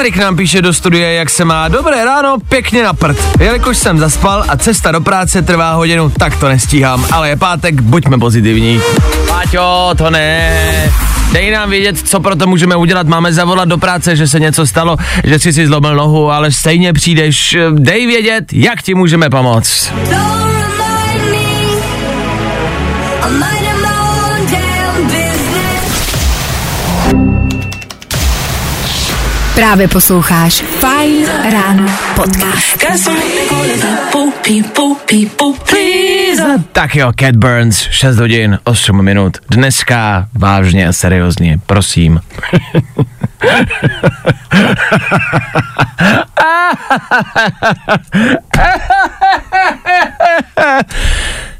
[0.00, 1.68] Patrik nám píše do studie, jak se má.
[1.68, 3.16] Dobré ráno, pěkně na prd.
[3.40, 7.06] Jelikož jsem zaspal a cesta do práce trvá hodinu, tak to nestíhám.
[7.12, 8.80] Ale je pátek, buďme pozitivní.
[9.28, 10.92] Páťo, to ne.
[11.32, 13.06] Dej nám vědět, co pro to můžeme udělat.
[13.06, 16.92] Máme zavolat do práce, že se něco stalo, že jsi si zlomil nohu, ale stejně
[16.92, 17.56] přijdeš.
[17.70, 19.92] Dej vědět, jak ti můžeme pomoct.
[20.10, 20.49] Don't
[29.60, 32.78] Právě posloucháš Fajn ráno podcast.
[36.72, 39.36] Tak jo, Cat Burns, 6 hodin, 8 minut.
[39.50, 42.20] Dneska vážně a seriózně, prosím.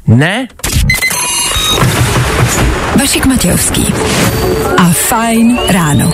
[0.07, 0.47] ne?
[2.99, 3.93] Vašek Matějovský
[4.77, 6.11] a Fajn ráno.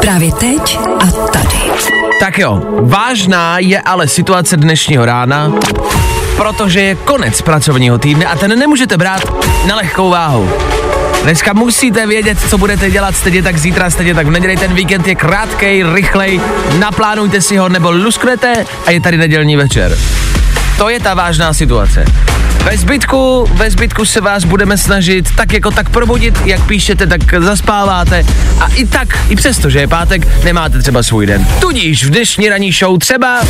[0.00, 1.56] Právě teď a tady.
[2.20, 5.52] Tak jo, vážná je ale situace dnešního rána,
[6.36, 9.22] protože je konec pracovního týdne a ten nemůžete brát
[9.66, 10.50] na lehkou váhu.
[11.22, 14.56] Dneska musíte vědět, co budete dělat, stejně tak zítra, stejně tak v neděli.
[14.56, 16.40] Ten víkend je krátkej, rychlej,
[16.78, 19.98] naplánujte si ho nebo lusknete a je tady nedělní večer.
[20.78, 22.04] To je ta vážná situace.
[22.66, 27.42] Ve zbytku, ve zbytku se vás budeme snažit tak jako tak probudit, jak píšete, tak
[27.42, 28.24] zaspáváte
[28.60, 31.46] a i tak, i přesto, že je pátek, nemáte třeba svůj den.
[31.60, 33.40] Tudíž v dnešní ranní show třeba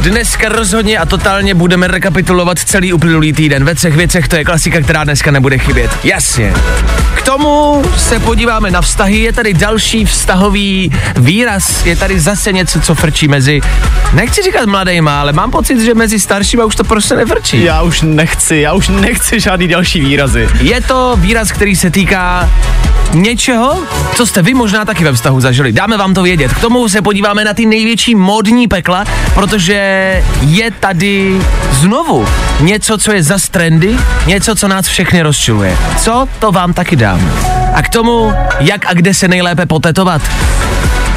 [0.00, 3.64] Dneska rozhodně a totálně budeme rekapitulovat celý uplynulý týden.
[3.64, 5.90] Ve třech věcech to je klasika, která dneska nebude chybět.
[6.04, 6.52] Jasně.
[7.32, 9.18] K tomu se podíváme na vztahy.
[9.18, 11.86] Je tady další vztahový výraz.
[11.86, 13.60] Je tady zase něco, co frčí mezi,
[14.12, 17.64] nechci říkat mladejma, ale mám pocit, že mezi staršíma už to prostě nefrčí.
[17.64, 20.48] Já už nechci, já už nechci žádný další výrazy.
[20.60, 22.50] Je to výraz, který se týká
[23.12, 23.82] něčeho,
[24.14, 25.72] co jste vy možná taky ve vztahu zažili.
[25.72, 26.54] Dáme vám to vědět.
[26.54, 29.04] K tomu se podíváme na ty největší módní pekla,
[29.34, 29.74] protože
[30.40, 31.40] je tady
[31.72, 32.28] znovu
[32.60, 35.76] něco, co je za trendy, něco, co nás všechny rozčiluje.
[35.98, 37.21] Co, to vám taky dám.
[37.74, 40.22] A k tomu, jak a kde se nejlépe potetovat,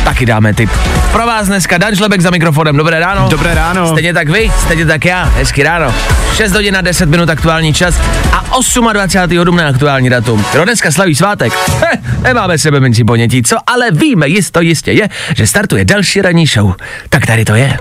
[0.03, 0.69] taky dáme tip.
[1.11, 2.77] Pro vás dneska Dan Žlebek za mikrofonem.
[2.77, 3.29] Dobré ráno.
[3.29, 3.87] Dobré ráno.
[3.87, 5.23] Stejně tak vy, stejně tak já.
[5.23, 5.93] Hezky ráno.
[6.35, 7.95] 6 hodin a 10 minut aktuální čas
[8.31, 8.45] a
[8.93, 9.45] 28.
[9.45, 10.45] dubna aktuální datum.
[10.51, 11.53] Kdo dneska slaví svátek?
[11.81, 11.91] He,
[12.21, 16.73] nemáme sebe menší ponětí, co ale víme jisto jistě je, že startuje další ranní show.
[17.09, 17.77] Tak tady to je.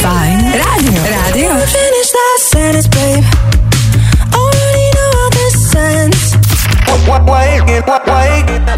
[0.00, 1.02] Fajn rádio.
[1.10, 1.50] Rádio.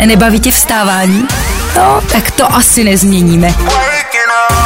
[0.07, 1.25] Nebaví tě vstávání?
[1.77, 3.55] No, tak to asi nezměníme.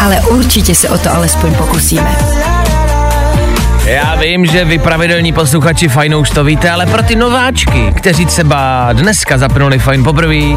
[0.04, 2.16] Ale určitě se o to alespoň pokusíme.
[3.84, 8.26] Já vím, že vy pravidelní posluchači fajnou už to víte, ale pro ty nováčky, kteří
[8.26, 10.56] třeba dneska zapnuli fajn poprvé,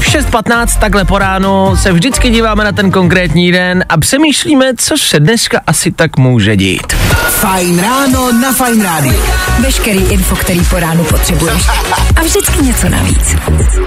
[0.00, 4.98] v 6.15 takhle po ránu se vždycky díváme na ten konkrétní den a přemýšlíme, co
[4.98, 6.99] se dneska asi tak může dít.
[7.40, 9.22] Fajn ráno na Fajn rádiu.
[9.60, 11.62] Veškerý info, který po ránu potřebuješ.
[12.16, 13.36] A vždycky něco navíc.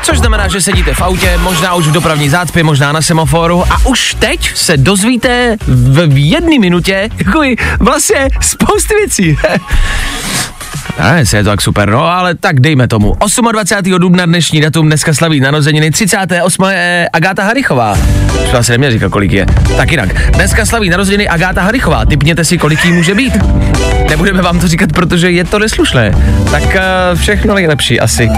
[0.01, 3.85] Což znamená, že sedíte v autě, možná už v dopravní zácpě, možná na semaforu a
[3.85, 7.41] už teď se dozvíte v jedné minutě jako
[7.79, 9.37] vlastně spousty věcí.
[10.99, 13.15] Ne, jestli je to tak super, no ale tak dejme tomu.
[13.51, 13.99] 28.
[13.99, 16.63] dubna dnešní datum dneska slaví narozeniny 38.
[16.63, 17.97] je Agáta Harichová.
[18.45, 19.45] Už vás neměl říkat, kolik je.
[19.77, 20.31] Tak jinak.
[20.31, 22.05] Dneska slaví narozeniny Agáta Harichová.
[22.05, 23.33] Typněte si, kolik jí může být.
[24.09, 26.11] Nebudeme vám to říkat, protože je to neslušné.
[26.51, 28.29] Tak uh, všechno nejlepší asi.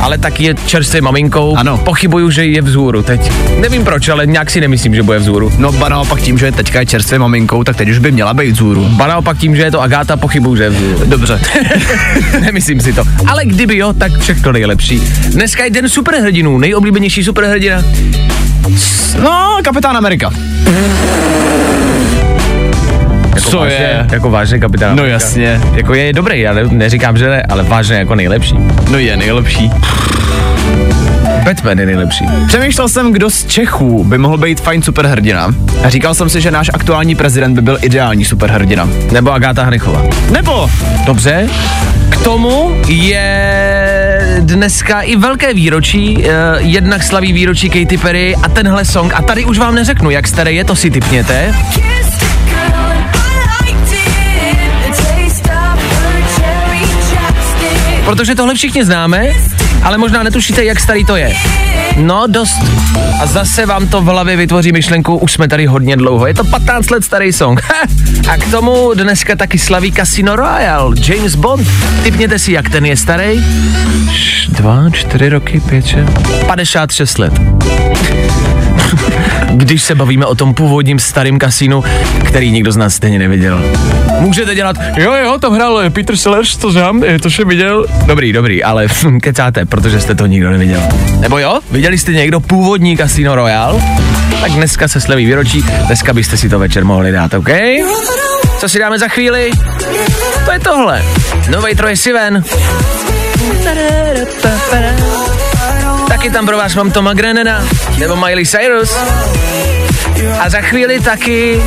[0.00, 1.56] Ale taky je čerstvě maminkou.
[1.56, 1.78] Ano.
[1.78, 3.32] Pochybuju, že je vzhůru teď.
[3.60, 5.52] Nevím proč, ale nějak si nemyslím, že bude vzhůru.
[5.58, 8.56] No ba naopak tím, že teďka je čerstvě maminkou, tak teď už by měla být
[8.56, 8.84] zůru.
[8.88, 11.04] Ba naopak tím, že je to Agáta, pochybuju, že je vzhůru.
[11.06, 11.40] Dobře.
[12.40, 13.04] Nemyslím si to.
[13.26, 15.00] Ale kdyby jo, tak všechno nejlepší.
[15.28, 17.82] Dneska je den superhrdinů, nejoblíbenější superhrdina.
[19.22, 20.30] No, kapitán Amerika.
[23.34, 24.06] Jako Co vážně, je?
[24.12, 24.88] Jako vážně kapitán.
[24.96, 25.12] No Amerika.
[25.12, 25.60] jasně.
[25.74, 28.54] Jako je dobrý, já ne, neříkám, že ne, ale vážně jako nejlepší.
[28.90, 29.70] No je nejlepší.
[31.46, 32.24] Batman je nejlepší.
[32.46, 35.54] Přemýšlel jsem, kdo z Čechů by mohl být fajn superhrdina.
[35.84, 38.88] A říkal jsem si, že náš aktuální prezident by byl ideální superhrdina.
[39.12, 40.02] Nebo Agáta Hrychová.
[40.30, 40.70] Nebo
[41.06, 41.48] Dobře.
[42.08, 48.84] K tomu je dneska i velké výročí, eh, jednak slaví výročí Katy Perry a tenhle
[48.84, 49.12] song.
[49.14, 51.54] A tady už vám neřeknu, jak staré je, to si typněte.
[58.04, 59.26] Protože tohle všichni známe,
[59.86, 61.34] ale možná netušíte, jak starý to je.
[61.96, 62.58] No, dost.
[63.20, 66.26] A zase vám to v hlavě vytvoří myšlenku, už jsme tady hodně dlouho.
[66.26, 67.60] Je to 15 let starý song.
[68.28, 71.68] A k tomu dneska taky slaví Casino Royale, James Bond.
[72.02, 73.44] Typněte si, jak ten je starý.
[74.48, 77.32] Dva, čtyři roky, pět, šest, 56 let.
[79.56, 81.84] Když se bavíme o tom původním starým kasínu,
[82.24, 83.62] který nikdo z nás stejně neviděl.
[84.18, 87.86] Můžete dělat, jo, jo, tam hrál Peter Sellers, to znám, to jsem viděl.
[88.06, 88.86] Dobrý, dobrý, ale
[89.22, 90.82] kecáte, protože jste to nikdo neviděl.
[91.20, 93.82] Nebo jo, viděli jste někdo původní Casino Royale?
[94.40, 97.48] Tak dneska se slaví výročí, dneska byste si to večer mohli dát, OK?
[98.58, 99.50] Co si dáme za chvíli?
[100.44, 101.04] To je tohle.
[101.50, 102.44] Novej Troje Siven.
[106.16, 107.64] Taky tam pro vás mám Toma Grenena,
[107.98, 108.96] nebo Miley Cyrus.
[110.40, 111.62] A za chvíli taky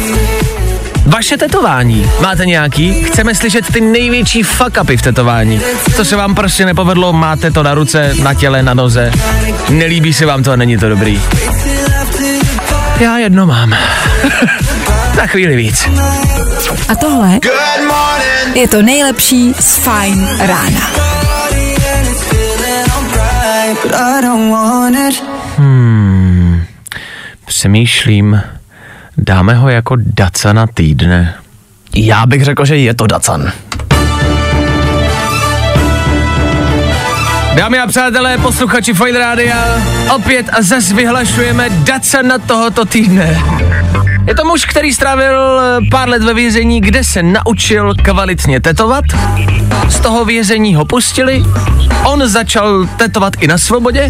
[1.05, 2.11] vaše tetování.
[2.19, 3.03] Máte nějaký?
[3.03, 5.61] Chceme slyšet ty největší fuck upy v tetování.
[5.95, 9.11] Co se vám prostě nepovedlo, máte to na ruce, na těle, na noze.
[9.69, 11.21] Nelíbí se vám to a není to dobrý.
[12.99, 13.77] Já jedno mám.
[15.15, 15.89] za chvíli víc.
[16.89, 17.39] A tohle
[18.53, 21.08] je to nejlepší z Fine rána.
[27.45, 28.41] Přemýšlím,
[29.17, 31.35] dáme ho jako daca na týdne.
[31.95, 33.51] Já bych řekl, že je to Dacan.
[37.55, 39.57] Dámy a přátelé, posluchači Fine Rádia,
[40.15, 43.41] opět a zas vyhlašujeme daca na tohoto týdne.
[44.27, 49.03] Je to muž, který strávil eh, pár let ve vězení, kde se naučil kvalitně tetovat.
[49.89, 51.43] Z toho vězení ho pustili.
[52.05, 54.09] On začal tetovat i na svobodě,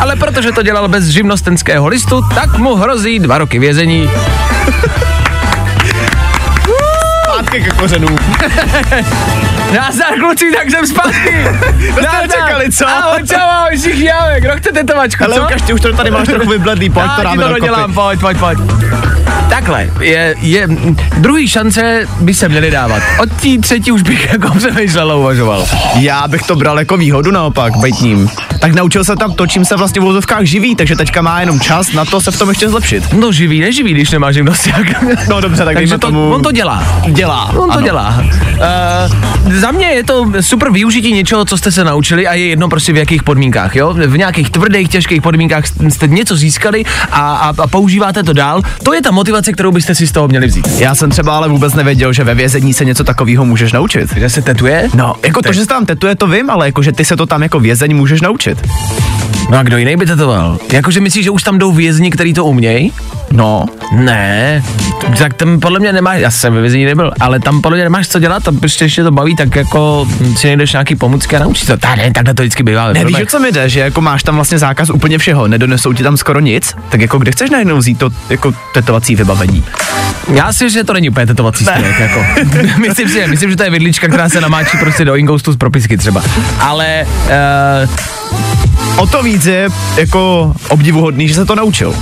[0.00, 4.10] ale protože to dělal bez živnostenského listu, tak mu hrozí dva roky vězení.
[7.24, 8.16] Zpátky ke kořenům.
[9.76, 11.44] Nazdar kluci, tak jsem zpátky.
[11.94, 12.88] To jste nečekali, co?
[12.88, 15.40] Ahoj, čau, ahoj, všichni, ahoj, kdo chce tetovačku, Ale?
[15.40, 17.54] Ukaž, ty už to tady máš trochu vybledlý, pojď to Já ti dáme to do
[17.54, 18.58] dodělám, pojď, pojď, pojď.
[19.50, 20.68] Takhle, je, je,
[21.18, 23.02] druhý šance by se měly dávat.
[23.20, 25.66] Od tí třetí už bych jako přemýšlel a uvažoval.
[25.98, 28.30] Já bych to bral jako výhodu naopak, být ním.
[28.60, 31.60] Tak naučil se tam to, čím se vlastně v vozovkách živí, takže teďka má jenom
[31.60, 33.12] čas na to se v tom ještě zlepšit.
[33.12, 35.02] No živý, neživý, když nemáš živnosták.
[35.28, 36.30] No dobře, tak Takže to, tomu...
[36.34, 37.02] on to dělá.
[37.08, 37.48] dělá.
[37.48, 37.82] On to ano.
[37.82, 38.24] dělá.
[39.46, 42.68] Uh, za mě je to super využití něčeho, co jste se naučili a je jedno
[42.68, 43.94] prostě v jakých podmínkách, jo?
[43.94, 48.62] V nějakých tvrdých, těžkých podmínkách jste něco získali a, a, a používáte to dál.
[48.82, 50.68] To je ta motivace, kterou byste si z toho měli vzít.
[50.78, 54.16] Já jsem třeba ale vůbec nevěděl, že ve vězení se něco takového můžeš naučit.
[54.16, 54.88] Že se tetuje?
[54.94, 55.54] No, jako to, Teď.
[55.54, 57.96] že se tam tetuje, to vím, ale jako, že ty se to tam jako vězeň
[57.96, 58.49] můžeš naučit.
[59.50, 60.58] No a kdo jiný by tetoval?
[60.72, 62.92] Jakože myslíš, že už tam jdou vězni, který to umějí?
[63.32, 64.62] No, Ne,
[65.18, 68.08] tak tam podle mě nemáš, já jsem ve vězení nebyl, ale tam podle mě nemáš
[68.08, 71.66] co dělat a prostě ještě to baví, tak jako si nejdeš nějaký pomůcky a naučíš
[71.66, 71.76] to.
[71.76, 72.86] Tak ne, takhle to vždycky bývá.
[72.86, 73.22] nevíš, filmech.
[73.22, 76.16] o co mi jde, že jako máš tam vlastně zákaz úplně všeho, nedonesou ti tam
[76.16, 79.64] skoro nic, tak jako kde chceš najednou vzít to jako tetovací vybavení?
[80.34, 82.24] Já si, že to není úplně tetovací stylek, jako.
[82.80, 85.96] myslím si, myslím, že to je vidlička, která se namáčí prostě do ingoustu z propisky
[85.96, 86.22] třeba.
[86.60, 87.06] Ale
[87.86, 88.20] uh,
[88.96, 91.94] O to víc je jako obdivuhodný, že se to naučil.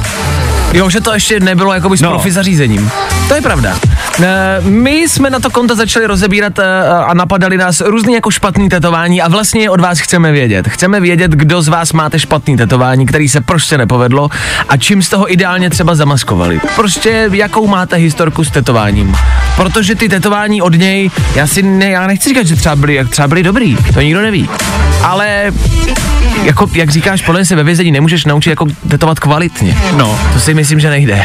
[0.73, 2.11] Jo, že to ještě nebylo jakoby s No.
[2.11, 2.91] profi zařízením.
[3.29, 3.79] To je pravda.
[4.23, 8.69] E, my jsme na to konto začali rozebírat e, a napadali nás různý jako špatný
[8.69, 10.69] tetování a vlastně od vás chceme vědět.
[10.69, 14.29] Chceme vědět, kdo z vás máte špatný tetování, který se prostě nepovedlo
[14.69, 16.61] a čím z toho ideálně třeba zamaskovali.
[16.77, 19.17] Prostě jakou máte historku s tetováním.
[19.57, 23.09] Protože ty tetování od něj, já si ne, já nechci říkat, že třeba byly, jak
[23.09, 24.49] třeba byly dobrý, to nikdo neví.
[25.03, 25.53] Ale
[26.45, 29.77] jako, jak říkáš, podle se ve vězení nemůžeš naučit jako tetovat kvalitně.
[29.97, 30.19] No.
[30.33, 31.25] To si myslím, že nejde.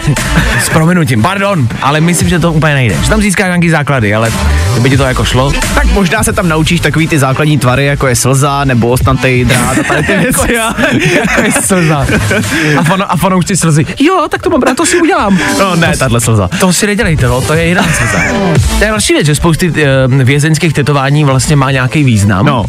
[0.64, 2.96] S prominutím, pardon, ale myslím, že to úplně nejde.
[3.04, 4.32] Že tam získáš nějaký základy, ale
[4.74, 8.08] kdyby ti to jako šlo, Tak možná se tam naučíš takový ty základní tvary, jako
[8.08, 10.58] je slza nebo ostnatý drát a tady ty věci.
[10.60, 10.76] a-
[11.16, 12.08] jako je slza.
[12.78, 13.86] A, fano, a fanoušci slzy.
[14.00, 15.40] Jo, tak to mám rád, to si udělám.
[15.60, 16.50] No ne, tahle slza.
[16.60, 18.20] To si nedělejte, no, to je jiná slza.
[18.80, 19.76] To je další věc, že spousty uh,
[20.24, 22.46] vězeňských tetování vlastně má nějaký význam.
[22.46, 22.66] No.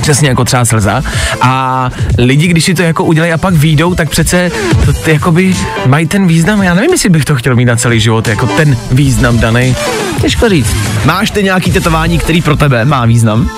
[0.00, 1.02] Přesně jako třeba slza.
[1.40, 4.50] A lidi, když si to jako udělají a pak výjdou, tak přece
[4.84, 6.62] to, ty, jakoby mají ten význam.
[6.62, 9.76] Já nevím, jestli bych to chtěl mít na celý život, jako ten význam daný.
[10.20, 10.76] Těžko říct.
[11.04, 13.40] Máš ty nějaký tetování, který pro tebe má význam?
[13.40, 13.48] Uh,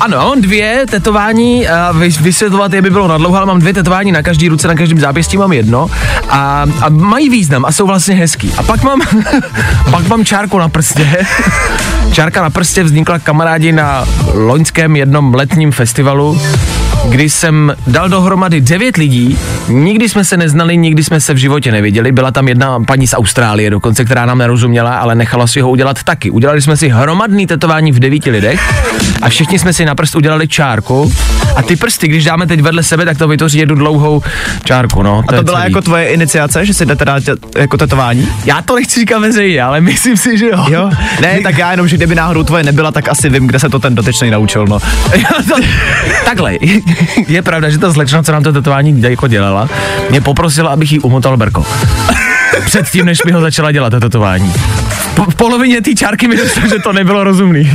[0.00, 4.12] ano, mám dvě tetování, uh, vys- vysvětlovat je by bylo nadlouho, ale mám dvě tetování
[4.12, 5.86] na každý ruce, na každém zápěstí mám jedno
[6.28, 8.52] a, a mají význam a jsou vlastně hezký.
[8.58, 9.00] A pak mám,
[9.90, 11.16] pak mám čárku na prstě.
[12.12, 16.40] Čárka na prstě vznikla kamarádi na loňském jednom letním festivalu.
[17.08, 21.72] Kdy jsem dal dohromady devět lidí, nikdy jsme se neznali, nikdy jsme se v životě
[21.72, 25.70] neviděli, byla tam jedna paní z Austrálie dokonce, která nám nerozuměla, ale nechala si ho
[25.70, 26.30] udělat taky.
[26.30, 28.60] Udělali jsme si hromadný tetování v devíti lidech
[29.22, 31.12] a všichni jsme si na prst udělali čárku
[31.56, 34.22] a ty prsty, když dáme teď vedle sebe, tak to vytvoří jednu dlouhou
[34.64, 35.24] čárku, no.
[35.28, 35.70] A to byla celý.
[35.70, 37.22] jako tvoje iniciace, že si jdete dát
[37.58, 38.28] jako tetování?
[38.44, 40.64] Já to nechci říkat veřejně, ale myslím si, že jo.
[40.68, 40.90] Jo?
[41.20, 43.78] Ne, tak já jenom, že kdyby náhodou tvoje nebyla, tak asi vím, kde se to
[43.78, 44.78] ten dotyčný naučil, no.
[45.48, 45.56] to,
[46.24, 46.54] takhle,
[47.28, 49.68] je pravda, že ta slečna, co nám to tetování jako dělala,
[50.10, 51.64] mě poprosila, abych jí umotal brko.
[52.64, 54.52] Předtím, než mi ho začala dělat to tetování.
[55.14, 57.72] Po, v polovině té čárky mi došlo, že to nebylo rozumný.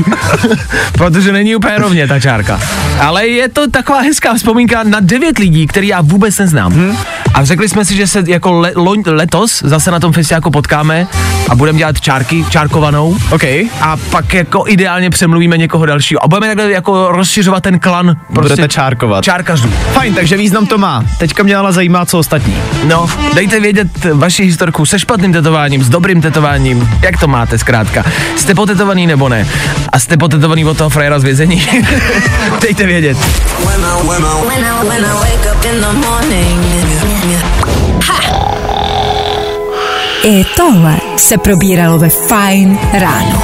[0.91, 2.59] Protože není úplně rovně ta čárka.
[2.99, 6.73] Ale je to taková hezká vzpomínka na devět lidí, který já vůbec neznám.
[6.73, 6.97] Hmm.
[7.33, 11.07] A řekli jsme si, že se jako le, loň, letos zase na tom festiáku potkáme
[11.49, 13.17] a budeme dělat čárky, čárkovanou.
[13.29, 13.43] OK.
[13.81, 16.23] A pak jako ideálně přemluvíme někoho dalšího.
[16.23, 18.15] A budeme takhle jako rozšiřovat ten klan.
[18.33, 19.23] Prostě Budete čárkovat.
[19.23, 19.69] Čárkařů.
[19.93, 21.05] Fajn, takže význam to má.
[21.19, 22.55] Teďka mě ale zajímá, co ostatní.
[22.87, 28.05] No, dejte vědět vaši historku se špatným tetováním, s dobrým tetováním, jak to máte zkrátka.
[28.35, 29.47] Jste potetovaný nebo ne?
[29.91, 31.67] A jste potetovaný od toho frajera z vězení?
[32.61, 33.17] dejte vědět.
[33.65, 36.61] When I, when I, when I wake up in the morning.
[40.23, 43.43] I tohle se probíralo ve Fine ráno.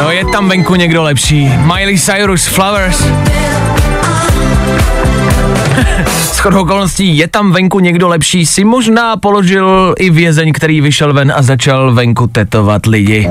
[0.00, 1.50] No je tam venku někdo lepší.
[1.58, 3.04] Miley Cyrus, Flowers.
[6.34, 11.32] Shodou okolností je tam venku někdo lepší, si možná položil i vězeň, který vyšel ven
[11.36, 13.28] a začal venku tetovat lidi.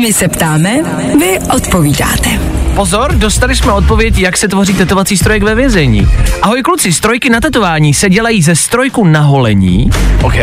[0.00, 0.70] My se ptáme,
[1.18, 2.59] vy odpovídáte.
[2.80, 6.08] Pozor, dostali jsme odpověď, jak se tvoří tetovací strojek ve vězení.
[6.42, 9.90] Ahoj kluci, strojky na tetování se dělají ze strojku na holení
[10.22, 10.34] OK.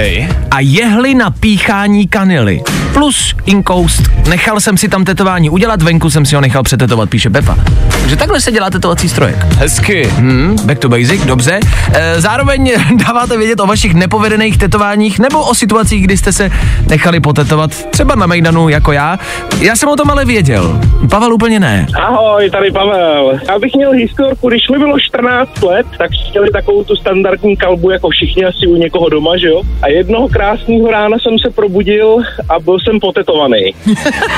[0.52, 2.62] a jehly na píchání kanily.
[2.94, 4.02] Plus inkoust.
[4.30, 7.58] Nechal jsem si tam tetování udělat, venku jsem si ho nechal přetetovat, píše Pepa.
[8.02, 9.46] Takže takhle se dělá tetovací strojek.
[9.58, 10.10] Hezky.
[10.16, 11.60] Hmm, back to basic, dobře.
[11.94, 12.72] E, zároveň
[13.08, 16.52] dáváte vědět o vašich nepovedených tetováních nebo o situacích, kdy jste se
[16.90, 19.20] nechali potetovat, třeba na Mejdanu jako já.
[19.60, 20.82] Já jsem o tom ale věděl.
[21.10, 21.88] Pavel úplně ne.
[21.96, 23.40] Ahoj, tady Pavel.
[23.48, 27.92] Já bych měl historku, když mi bylo 14 let, tak měli takovou tu standardní kalbu,
[27.92, 29.62] jako všichni asi u někoho doma, že jo?
[29.82, 32.18] A jednoho krásného rána jsem se probudil
[32.50, 33.76] a byl jsem potetovaný.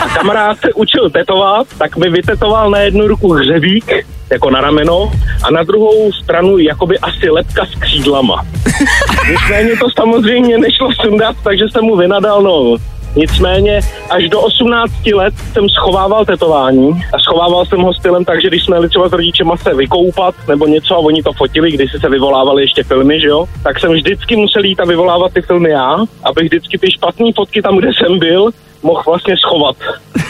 [0.04, 5.12] A kamarád se učil tetovat, tak mi vytetoval na jednu ruku hřebík, jako na rameno,
[5.44, 8.46] a na druhou stranu jakoby asi lepka s křídlama.
[9.32, 12.78] Nicméně to samozřejmě nešlo sundat, takže jsem mu vynadal, no,
[13.16, 18.48] Nicméně až do 18 let jsem schovával tetování a schovával jsem ho stylem tak, že
[18.48, 21.92] když jsme jeli třeba s rodičema se vykoupat nebo něco a oni to fotili, když
[22.02, 25.70] se vyvolávali ještě filmy, že jo, tak jsem vždycky musel jít a vyvolávat ty filmy
[25.70, 28.50] já, abych vždycky ty špatné fotky tam, kde jsem byl,
[28.84, 29.76] mohl vlastně schovat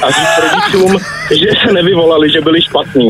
[0.04, 0.98] a říct rodičům,
[1.32, 3.08] že se nevyvolali, že byli špatní.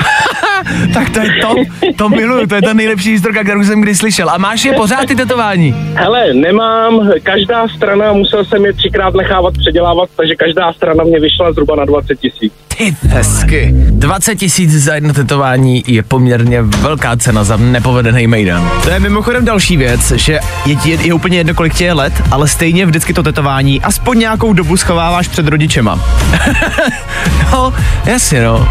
[0.94, 1.56] Tak to je to,
[1.96, 4.30] to miluju, to je ta nejlepší historka, kterou jsem kdy slyšel.
[4.30, 5.76] A máš je pořád ty tetování?
[5.94, 11.52] Hele, nemám, každá strana, musel jsem je třikrát nechávat předělávat, takže každá strana mě vyšla
[11.54, 12.54] zhruba na 20 tisíc.
[12.78, 13.70] Ty Hezky.
[13.74, 18.72] 20 tisíc za jedno tetování je poměrně velká cena za nepovedený mejdan.
[18.84, 21.94] To je mimochodem další věc, že je, ti- je, je úplně jedno, kolik ti je
[21.94, 26.00] let, ale stejně vždycky to tetování aspoň nějakou dobu schováváš před rodičema.
[27.52, 27.74] No,
[28.06, 28.68] jasně no.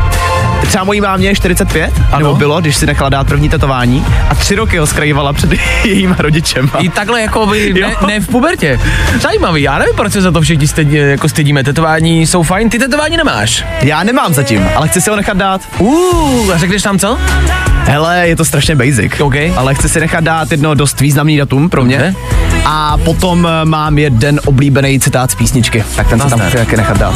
[0.66, 2.18] Třeba mojí mámě je 45, Ano.
[2.18, 5.50] nebo bylo, když si nechala dát první tetování a tři roky ho skrývala před
[5.84, 6.70] jejíma rodičema.
[6.78, 8.80] I takhle jako by, ne, ne, v pubertě.
[9.20, 11.64] Zajímavý, já nevím, proč se za to všichni stydí, jako stydíme.
[11.64, 13.64] Tetování jsou fajn, ty tetování nemáš.
[13.82, 15.60] Já nemám zatím, ale chci si ho nechat dát.
[15.78, 17.18] Uh, a řekneš tam co?
[17.84, 19.20] Hele, je to strašně basic.
[19.20, 19.34] OK.
[19.56, 21.96] Ale chci si nechat dát jedno dost významný datum pro mě.
[21.98, 22.14] Dobře.
[22.70, 25.84] A potom eh, mám jeden oblíbený citát z písničky.
[25.96, 26.48] Tak ten si tam Nazdar.
[26.48, 27.14] chci taky nechat dát.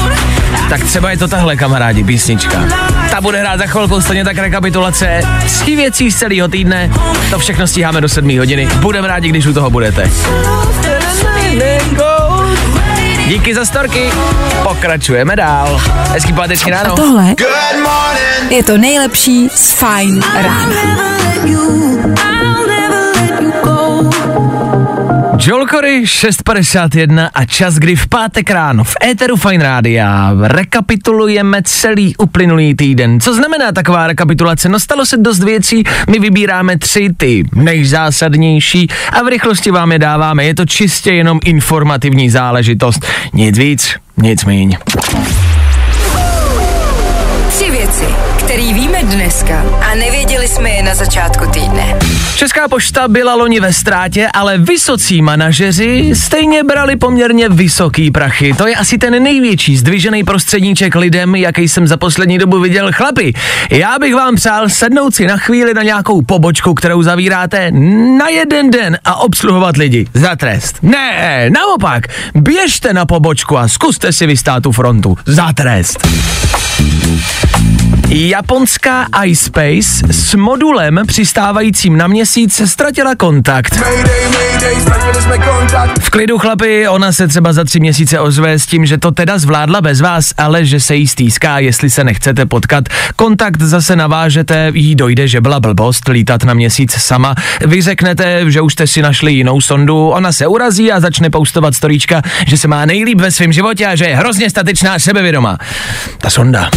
[0.68, 2.64] Tak třeba je to tahle kamarádi, písnička.
[3.10, 6.90] Ta bude hrát za chvilku, stejně tak rekapitulace tří věcí z celého týdne.
[7.30, 8.68] To všechno stíháme do 7 hodiny.
[8.76, 10.10] Budeme rádi, když u toho budete.
[13.26, 14.10] Díky za storky.
[14.62, 15.80] Pokračujeme dál.
[16.12, 16.96] Hezký páteční A ráno.
[16.96, 17.34] tohle
[18.50, 21.91] je to nejlepší z Fine rána.
[25.38, 32.16] Joel Corey 6.51 a čas, kdy v pátek ráno v éteru Fine Rádia rekapitulujeme celý
[32.16, 33.20] uplynulý týden.
[33.20, 34.68] Co znamená taková rekapitulace?
[34.68, 39.98] No stalo se dost věcí, my vybíráme tři ty nejzásadnější a v rychlosti vám je
[39.98, 40.44] dáváme.
[40.44, 43.06] Je to čistě jenom informativní záležitost.
[43.32, 44.76] Nic víc, nic míň.
[47.48, 48.04] Tři věci,
[48.52, 51.98] který víme dneska a nevěděli jsme je na začátku týdne.
[52.36, 58.54] Česká pošta byla loni ve ztrátě, ale vysocí manažeři stejně brali poměrně vysoký prachy.
[58.54, 62.92] To je asi ten největší zdvižený prostředníček lidem, jaký jsem za poslední dobu viděl.
[62.92, 63.32] Chlapi,
[63.70, 67.70] já bych vám přál sednout si na chvíli na nějakou pobočku, kterou zavíráte
[68.18, 70.78] na jeden den a obsluhovat lidi za trest.
[70.82, 72.04] Ne, naopak,
[72.34, 76.08] běžte na pobočku a zkuste si vystát tu frontu za trest.
[78.14, 83.80] Japonská iSpace s modulem přistávajícím na měsíc ztratila kontakt.
[86.00, 89.38] V klidu chlapi, ona se třeba za tři měsíce ozve s tím, že to teda
[89.38, 92.84] zvládla bez vás, ale že se jí stýská, jestli se nechcete potkat.
[93.16, 97.34] Kontakt zase navážete, jí dojde, že byla blbost lítat na měsíc sama.
[97.66, 101.74] Vy řeknete, že už jste si našli jinou sondu, ona se urazí a začne poustovat
[101.74, 105.58] storíčka, že se má nejlíp ve svém životě a že je hrozně statečná sebevědomá.
[106.18, 106.70] Ta sonda.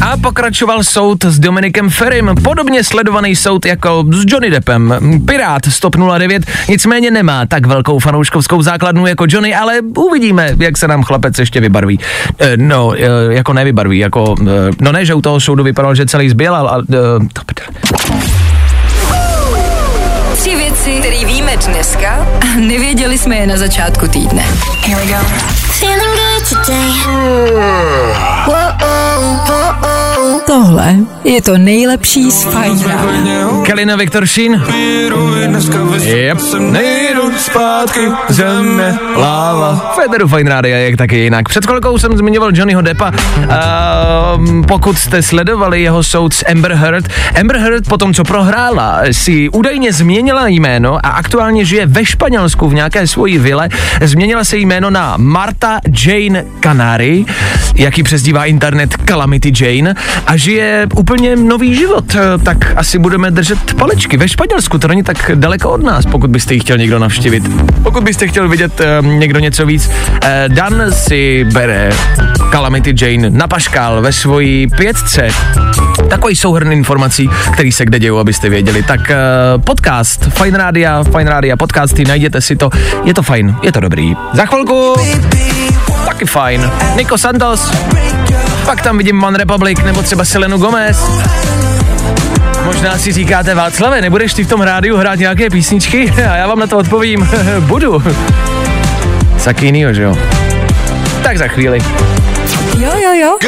[0.00, 4.94] A pokračoval soud s Dominikem Ferrym, podobně sledovaný soud jako s Johnny Deppem.
[5.26, 10.88] Pirát Stop 09 nicméně nemá tak velkou fanouškovskou základnu jako Johnny, ale uvidíme, jak se
[10.88, 12.00] nám chlapec ještě vybarví.
[12.38, 16.06] E, no, e, jako nevybarví, jako, e, no ne, že u toho soudu vypadal, že
[16.06, 16.82] celý zběl, ale...
[16.82, 16.94] E,
[17.32, 17.42] to.
[20.36, 24.42] Tři věci, které víme dneska a nevěděli jsme je na začátku týdne.
[24.86, 26.25] Here we go.
[26.48, 26.86] Today.
[30.46, 33.62] Tohle je to nejlepší z Fajn rána.
[33.66, 34.62] Kalina Viktor Šín.
[36.00, 36.38] Yep.
[36.58, 39.94] Nejdu zpátky, země, láva.
[40.02, 41.48] Federu Fine Radio, jak taky jinak.
[41.48, 43.10] Před chvilkou jsem zmiňoval Johnnyho Deppa.
[43.10, 47.08] Uh, pokud jste sledovali jeho soud s Amber Heard,
[47.40, 52.68] Amber Heard po tom, co prohrála, si údajně změnila jméno a aktuálně žije ve Španělsku
[52.68, 53.68] v nějaké svoji vile.
[54.02, 57.24] Změnila se jméno na Marta Jane Canary,
[57.74, 59.94] jaký přezdívá internet Calamity Jane
[60.26, 62.04] a žije úplně nový život.
[62.14, 66.30] Eh, Tak asi budeme držet palečky ve Španělsku, to není tak daleko od nás, pokud
[66.30, 67.42] byste ji chtěl někdo navštívit.
[67.82, 69.94] Pokud byste chtěl vidět uh, někdo něco víc, uh,
[70.48, 71.90] Dan si bere
[72.50, 75.28] Calamity Jane na paškál ve svojí pětce.
[76.08, 78.82] Takový souhrn informací, který se kde dějou, abyste věděli.
[78.82, 79.00] Tak
[79.64, 82.70] podcast Fine Rádia, Fine Rádia podcasty, najděte si to,
[83.04, 84.16] je to fajn, je to dobrý.
[84.32, 84.94] Za chvilku
[86.06, 86.70] taky fajn.
[86.96, 87.70] Nico Santos,
[88.64, 91.10] pak tam vidím One Republic nebo třeba Selenu Gomez.
[92.64, 96.10] Možná si říkáte, Václave, nebudeš ty v tom rádiu hrát nějaké písničky?
[96.30, 97.28] A já vám na to odpovím,
[97.60, 98.02] budu.
[99.44, 100.18] Tak jinýho, že jo?
[101.22, 101.78] Tak za chvíli.
[102.78, 103.38] Jo, jo, jo.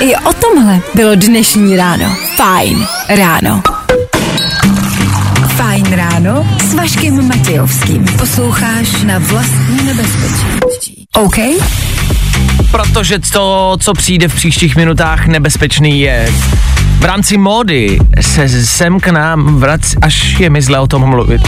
[0.00, 2.16] I o tomhle bylo dnešní ráno.
[2.36, 3.62] Fajn ráno.
[5.56, 8.04] Fajn ráno s Vaškem Matějovským.
[8.04, 11.01] Posloucháš na vlastní nebezpečí.
[11.16, 11.36] OK?
[12.70, 16.28] Protože to, co přijde v příštích minutách nebezpečný je,
[16.98, 21.42] v rámci módy se sem k nám vrací, až je mi zle o tom mluvit,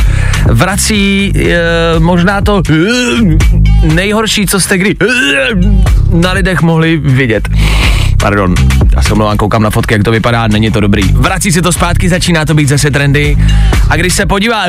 [0.46, 2.62] vrací e, možná to
[3.84, 4.96] nejhorší, co jste kdy
[6.10, 7.48] na lidech mohli vidět.
[8.24, 8.54] Pardon,
[8.96, 11.02] já se omlouvám, koukám na fotky, jak to vypadá, není to dobrý.
[11.12, 13.36] Vrací se to zpátky, začíná to být zase trendy.
[13.90, 14.64] A když se podívá,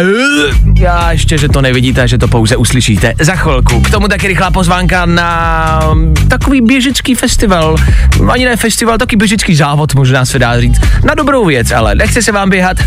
[0.78, 3.82] já ještě, že to nevidíte, že to pouze uslyšíte za chvilku.
[3.82, 5.82] K tomu taky rychlá pozvánka na
[6.28, 7.76] takový běžecký festival.
[8.30, 10.82] Ani ne festival, taky běžecký závod, možná se dá říct.
[11.04, 12.78] Na dobrou věc, ale nechce se vám běhat.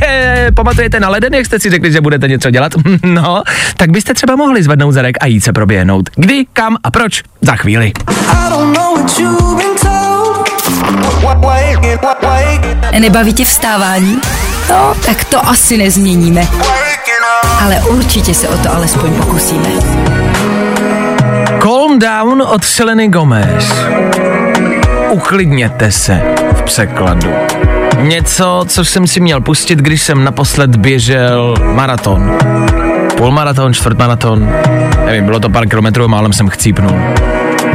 [0.54, 2.72] Pamatujete na leden, jak jste si řekli, že budete něco dělat?
[3.04, 3.42] No,
[3.76, 5.73] tak byste třeba mohli zvednout zadek a jít se proběhnout.
[6.14, 7.22] Kdy, kam a proč?
[7.40, 7.92] Za chvíli.
[12.98, 14.20] Nebaví tě vstávání?
[14.70, 16.48] No, tak to asi nezměníme.
[17.64, 19.68] Ale určitě se o to alespoň pokusíme.
[21.62, 23.72] Calm down od Seleny Gomez.
[25.10, 26.22] Uklidněte se
[26.56, 27.30] v překladu.
[28.00, 32.38] Něco, co jsem si měl pustit, když jsem naposled běžel maraton.
[33.24, 34.52] Půlmaraton, čtvrtmaraton,
[35.06, 36.90] nevím, bylo to pár kilometrů, málem jsem chcípnul.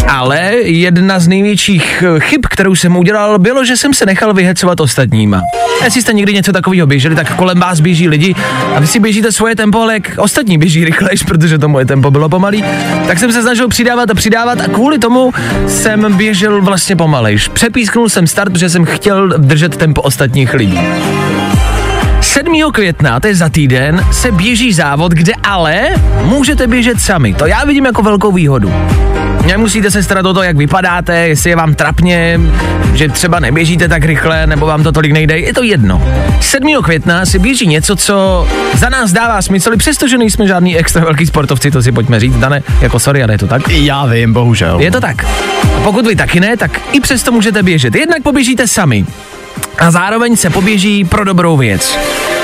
[0.08, 4.80] Ale jedna z největších eh, chyb, kterou jsem udělal, bylo, že jsem se nechal vyhecovat
[4.80, 5.42] ostatníma.
[5.84, 8.36] Jestli jste někdy něco takového běželi, tak kolem vás běží lidi
[8.76, 12.12] a vy si běžíte svoje tempo, ale jak ostatní běží rychlejš, protože to moje tempo
[12.12, 12.64] bylo pomalý,
[13.08, 15.34] tak jsem se snažil přidávat a přidávat a kvůli tomu
[15.68, 17.48] jsem běžel vlastně pomalejš.
[17.48, 20.80] Přepísknul jsem start, protože jsem chtěl držet tempo ostatních lidí.
[22.30, 22.72] 7.
[22.74, 25.90] května, to je za týden, se běží závod, kde ale
[26.24, 27.34] můžete běžet sami.
[27.34, 28.74] To já vidím jako velkou výhodu.
[29.46, 32.40] Nemusíte se starat o to, jak vypadáte, jestli je vám trapně,
[32.94, 36.02] že třeba neběžíte tak rychle, nebo vám to tolik nejde, je to jedno.
[36.40, 36.84] 7.
[36.84, 41.72] května si běží něco, co za nás dává smysl, přestože nejsme žádný extra velký sportovci,
[41.72, 43.70] to si pojďme říct, Dane, jako sorry, ale je to tak.
[43.70, 44.80] Já vím, bohužel.
[44.80, 45.24] Je to tak.
[45.78, 47.96] A pokud vy taky ne, tak i přesto můžete běžet.
[47.96, 49.06] Jednak poběžíte sami.
[49.80, 51.98] A zároveň se poběží pro dobrou věc.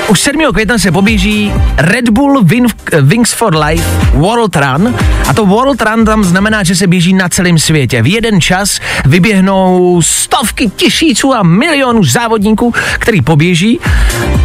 [0.08, 0.42] Už 7.
[0.52, 2.68] května se poběží Red Bull Win-
[3.02, 4.94] Wings for Life World Run
[5.28, 8.02] a to World Run tam znamená, že se běží na celém světě.
[8.02, 13.80] V jeden čas vyběhnou stovky tisíců a milionů závodníků, který poběží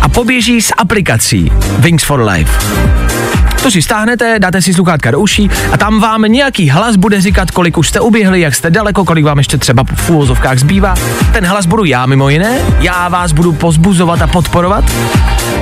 [0.01, 2.51] a poběží s aplikací Wings for Life.
[3.63, 7.51] To si stáhnete, dáte si sluchátka do uší a tam vám nějaký hlas bude říkat,
[7.51, 10.95] kolik už jste uběhli, jak jste daleko, kolik vám ještě třeba v úvozovkách zbývá.
[11.33, 14.83] Ten hlas budu já mimo jiné, já vás budu pozbuzovat a podporovat.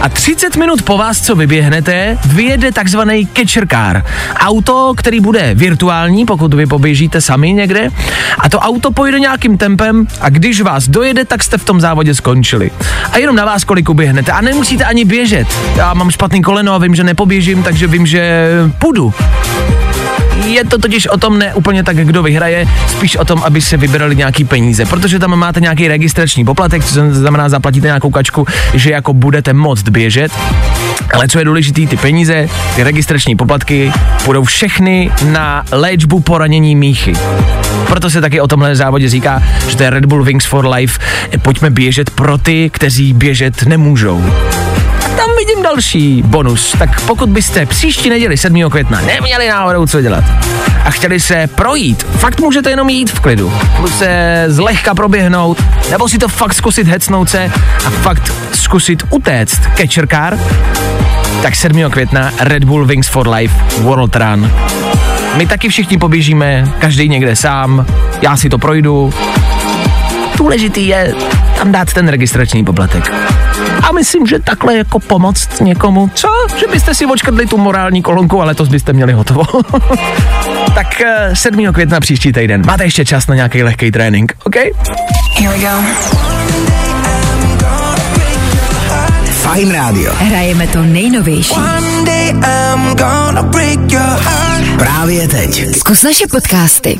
[0.02, 4.04] A 30 minut po vás, co vyběhnete, vyjede takzvaný catcher car.
[4.40, 7.90] Auto, který bude virtuální, pokud vy poběžíte sami někde.
[8.40, 12.16] A to auto pojede nějakým tempem a když vás dojede, tak jste v tom závodě
[12.16, 12.72] skončili.
[13.12, 14.32] A jenom na vás, kolik uběhnete.
[14.32, 15.48] A nemusíte ani běžet.
[15.76, 18.50] Já mám špatný koleno a vím, že nepoběžím, takže vím, že
[18.80, 19.14] půjdu.
[20.46, 23.78] Je to totiž o tom ne úplně tak, kdo vyhraje, spíš o tom, aby se
[23.78, 28.92] vybrali nějaký peníze, protože tam máte nějaký registrační poplatek, co znamená zaplatíte nějakou kačku, že
[28.92, 30.32] jako budete moct běžet.
[31.14, 33.92] Ale co je důležité, ty peníze, ty registrační poplatky
[34.26, 37.14] budou všechny na léčbu poranění míchy.
[37.88, 41.00] Proto se taky o tomhle závodě říká, že to je Red Bull Wings for Life.
[41.42, 44.24] Pojďme běžet pro ty, kteří běžet nemůžou
[45.40, 46.76] vidím další bonus.
[46.80, 48.70] Tak pokud byste příští neděli 7.
[48.70, 50.24] května neměli náhodou co dělat
[50.86, 53.54] a chtěli se projít, fakt můžete jenom jít v klidu.
[53.98, 57.52] Se zlehka proběhnout, nebo si to fakt zkusit hecnout se
[57.86, 60.40] a fakt zkusit utéct catcher car,
[61.42, 61.92] tak 7.
[61.92, 64.52] května Red Bull Wings for Life World Run.
[65.36, 67.86] My taky všichni poběžíme, každý někde sám,
[68.22, 69.14] já si to projdu.
[70.38, 71.14] Důležitý je
[71.58, 73.12] tam dát ten registrační poplatek.
[73.84, 76.28] A myslím, že takhle jako pomoct někomu, co?
[76.60, 79.44] Že byste si očkrtli tu morální kolonku, ale to byste měli hotovo.
[80.76, 81.74] tak eh, 7.
[81.74, 82.66] května příští týden.
[82.66, 84.56] Máte ještě čas na nějaký lehký trénink, OK?
[84.56, 85.70] Here we go.
[89.26, 90.14] Fajn rádio.
[90.16, 91.56] Hrajeme to nejnovější.
[94.78, 95.76] Právě teď.
[95.78, 97.00] Zkus naše podcasty.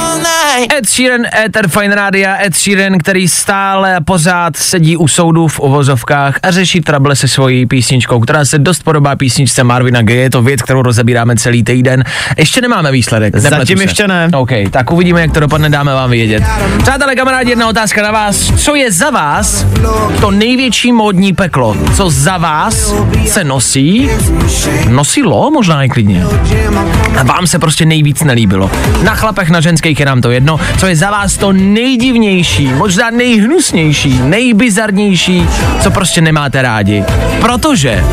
[0.69, 5.59] Ed Sheeran, Ether Fine Rádia, Ed Sheeran, který stále a pořád sedí u soudu v
[5.59, 10.21] uvozovkách a řeší trable se svojí písničkou, která se dost podobá písničce Marvina Gaye.
[10.21, 12.03] Je to věc, kterou rozebíráme celý týden.
[12.37, 13.33] Ještě nemáme výsledek.
[13.33, 13.83] nepletu Zatím se.
[13.83, 14.29] ještě ne.
[14.33, 16.43] OK, tak uvidíme, jak to dopadne, dáme vám vědět.
[16.81, 18.51] Přátelé, kamarádi, jedna otázka na vás.
[18.57, 19.65] Co je za vás
[20.21, 21.77] to největší módní peklo?
[21.95, 22.93] Co za vás
[23.27, 24.09] se nosí?
[24.89, 26.23] Nosilo možná i klidně.
[27.17, 28.71] A vám se prostě nejvíc nelíbilo.
[29.03, 30.50] Na chlapech, na ženských je nám to jedno.
[30.77, 35.47] Co je za vás to nejdivnější, možná nejhnusnější, nejbizarnější,
[35.81, 37.03] co prostě nemáte rádi.
[37.41, 38.05] Protože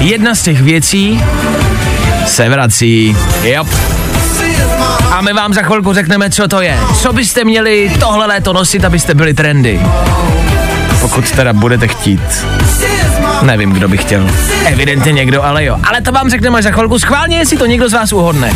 [0.00, 1.20] jedna z těch věcí
[2.26, 3.16] se vrací.
[3.42, 3.66] Yep.
[5.10, 6.78] A my vám za chvilku řekneme, co to je.
[7.00, 9.80] Co byste měli tohle léto nosit, abyste byli trendy.
[11.00, 12.46] Pokud teda budete chtít.
[13.46, 14.30] Nevím, kdo by chtěl.
[14.66, 15.76] Evidentně někdo, ale jo.
[15.84, 16.98] Ale to vám řekneme až za chvilku.
[16.98, 18.52] Schválně, jestli to někdo z vás uhodne.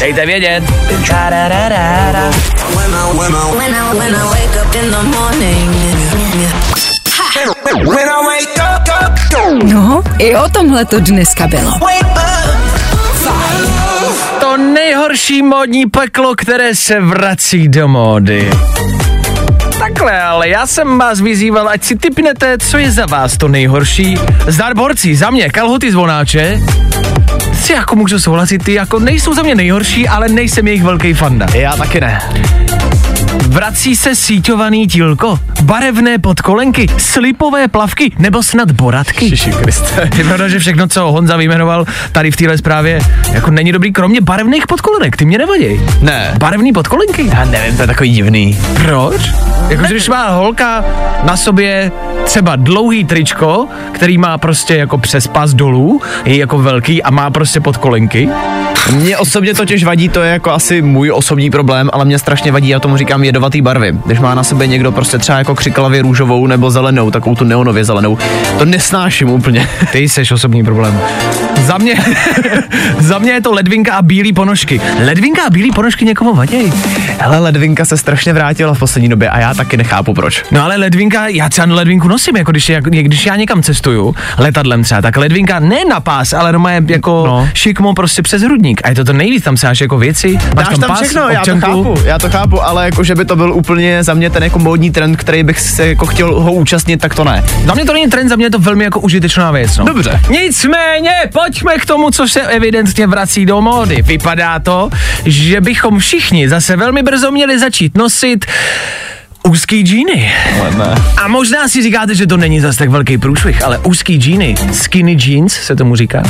[0.00, 0.64] Dejte vědět.
[9.64, 11.72] No, i o tomhle to dneska bylo.
[14.40, 18.50] To nejhorší módní peklo, které se vrací do módy.
[19.88, 24.18] Takhle, ale já jsem vás vyzýval, ať si typnete, co je za vás to nejhorší.
[24.46, 26.60] Zdar borci, za mě, kalhoty zvonáče.
[27.52, 31.46] Si jako můžu souhlasit, ty jako nejsou za mě nejhorší, ale nejsem jejich velký fanda.
[31.54, 32.22] Já taky ne.
[33.48, 39.24] Vrací se síťovaný tílko, barevné podkolenky, slipové plavky nebo snad boratky.
[39.24, 40.10] Ježiši Kriste.
[40.16, 43.00] Je pravda, že všechno, co Honza vyjmenoval tady v téhle zprávě,
[43.32, 45.80] jako není dobrý, kromě barevných podkolenek, ty mě nevadí.
[46.00, 46.34] Ne.
[46.38, 47.26] Barevný podkolenky?
[47.26, 48.58] Já nevím, to je takový divný.
[48.84, 49.30] Proč?
[49.68, 50.84] Jako, když má holka
[51.22, 51.92] na sobě
[52.24, 57.30] třeba dlouhý tričko, který má prostě jako přes pas dolů, je jako velký a má
[57.30, 58.28] prostě pod kolenky.
[58.92, 62.68] Mně osobně totiž vadí, to je jako asi můj osobní problém, ale mě strašně vadí,
[62.68, 63.92] já tomu říkám jedovatý barvy.
[64.06, 67.84] Když má na sebe někdo prostě třeba jako křiklavě růžovou nebo zelenou, takovou tu neonově
[67.84, 68.18] zelenou,
[68.58, 69.68] to nesnáším úplně.
[69.92, 71.00] Ty jsi osobní problém.
[71.60, 72.04] Za mě,
[72.98, 74.80] za mě je to ledvinka a bílý ponožky.
[75.04, 76.72] Ledvinka a bílý ponožky někomu vadí.
[77.18, 80.42] Hele, ledvinka se strašně vrátila v poslední době a já taky nechápu proč.
[80.50, 84.82] No ale ledvinka, já třeba ledvinku nosím, jako když, jak, když já někam cestuju letadlem
[84.82, 87.48] třeba, tak ledvinka ne na pás, ale doma je jako no.
[87.54, 88.80] Šikmo prostě přes hrudník.
[88.84, 91.22] A je to to nejvíc, tam se máš jako věci, máš Dáš tam pás, všechno,
[91.22, 91.66] já to občanku.
[91.66, 94.58] chápu, já to chápu, ale jako, že by to byl úplně za mě ten jako
[94.58, 97.44] módní trend, který bych se jako chtěl ho účastnit, tak to ne.
[97.66, 99.78] Za mě to není trend, za mě je to velmi jako užitečná věc.
[99.78, 99.84] No.
[99.84, 100.20] Dobře.
[100.30, 104.02] Nicméně, pojďme k tomu, co se evidentně vrací do módy.
[104.02, 104.90] Vypadá to,
[105.24, 108.46] že bychom všichni zase velmi brzo měli začít nosit
[109.48, 110.32] úzký džíny.
[110.60, 110.94] Ale ne.
[111.22, 115.16] A možná si říkáte, že to není zase tak velký průšvih, ale úzký džíny, skinny
[115.20, 116.22] jeans se tomu říká.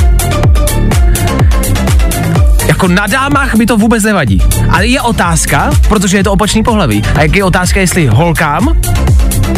[2.67, 4.41] Jako na dámách mi to vůbec nevadí.
[4.69, 7.03] Ale je otázka, protože je to opačný pohlaví.
[7.15, 8.77] A jak je otázka, jestli holkám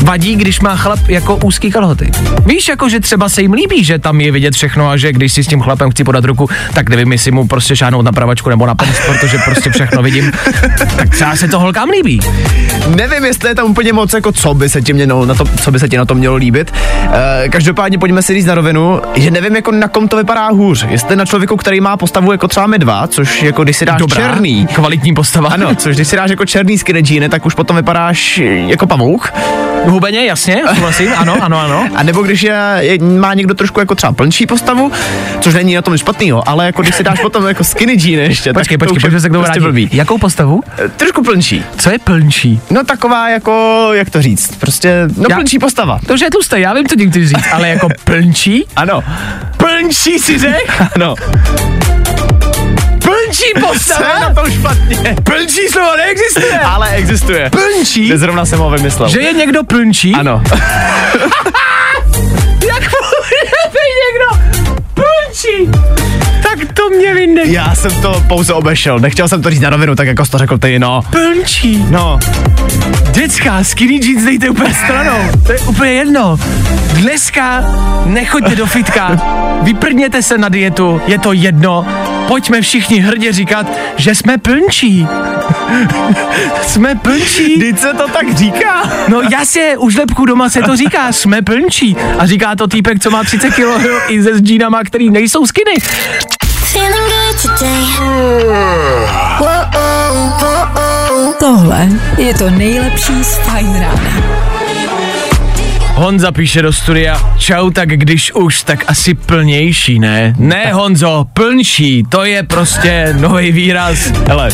[0.04, 2.12] vadí, když má chlap jako úzký kalhoty.
[2.45, 5.34] Víš, jako že třeba se jim líbí, že tam je vidět všechno a že když
[5.34, 8.50] si s tím chlapem chci podat ruku, tak nevím, jestli mu prostě šáhnout na pravačku
[8.50, 10.32] nebo na pens, protože prostě všechno vidím.
[10.97, 12.19] Tak třeba se to holkám líbí.
[12.95, 15.71] Nevím, jestli je tam úplně moc, jako co by se ti mělo na to, co
[15.71, 16.73] by se ti na to mělo líbit.
[17.45, 20.86] E, každopádně pojďme si říct na rovinu, že nevím, jako na kom to vypadá hůř.
[20.89, 24.00] Jestli na člověku, který má postavu jako třeba my dva, což jako když si dáš
[24.00, 25.50] Dobrá, černý, kvalitní postava.
[25.50, 29.34] ano, což když si dáš jako černý skinny jeany, tak už potom vypadáš jako pavouk.
[29.86, 31.90] Hubeně, jasně, souhlasím, ano, ano, ano.
[31.96, 34.92] A nebo když je, je, má někdo trošku jako třeba plnčí postavu,
[35.42, 38.24] což není na tom nic špatného, ale jako když si dáš potom jako skinny jeany
[38.24, 39.90] ještě, Počkej, tak počkej, už pojďme se k tomu prostě blbý.
[39.94, 40.63] Jakou postavu?
[40.86, 41.63] E, Trošku plnčí.
[41.78, 42.62] Co je plnčí?
[42.70, 46.00] No taková jako, jak to říct, prostě, no Já- plnčí postava.
[46.08, 48.66] To, že je tlustý, já vím, co tím chci říct, ale jako plnčí?
[48.76, 49.04] Ano,
[49.58, 50.82] Plnčí si řek?
[50.96, 51.16] ano.
[53.28, 55.16] Plnčí je na tom špatně?
[55.24, 56.60] Plnčí slovo neexistuje.
[56.60, 57.50] Ale existuje.
[57.50, 58.08] Plnčí?
[58.08, 59.10] Že zrovna jsem ho vymyslel.
[59.10, 60.13] Že je někdo plnčí?
[60.13, 60.42] Ano.
[62.68, 63.40] Jak může
[63.74, 64.28] být někdo
[64.94, 65.72] plnčí?
[66.44, 67.52] Tak to mě vyndej.
[67.52, 70.38] Já jsem to pouze obešel, nechtěl jsem to říct na rovinu, tak jako jsi to
[70.38, 71.02] řekl ty, no.
[71.10, 71.86] Plnčí.
[71.90, 72.20] No,
[73.12, 75.18] Děcka, skinny jeans dejte úplně stranou.
[75.46, 76.38] To je úplně jedno.
[76.94, 77.66] Dneska
[78.06, 79.22] nechoďte do fitka,
[79.62, 81.86] vyprdněte se na dietu, je to jedno.
[82.28, 85.08] Pojďme všichni hrdě říkat, že jsme plnčí.
[86.62, 87.60] jsme plnčí.
[87.60, 88.90] teď se to tak říká.
[89.08, 91.96] No jasně, u žlepku doma se to říká, jsme plnčí.
[92.18, 93.62] A říká to týpek, co má 30 kg
[94.08, 95.74] i se s džínama, který nejsou skiny.
[101.40, 104.48] Tohle je to nejlepší z Fajn rána.
[105.98, 110.36] Honza píše do studia, čau, tak když už, tak asi plnější, ne?
[110.38, 114.12] Ne, Honzo, plnší, to je prostě nový výraz.
[114.28, 114.50] Hele,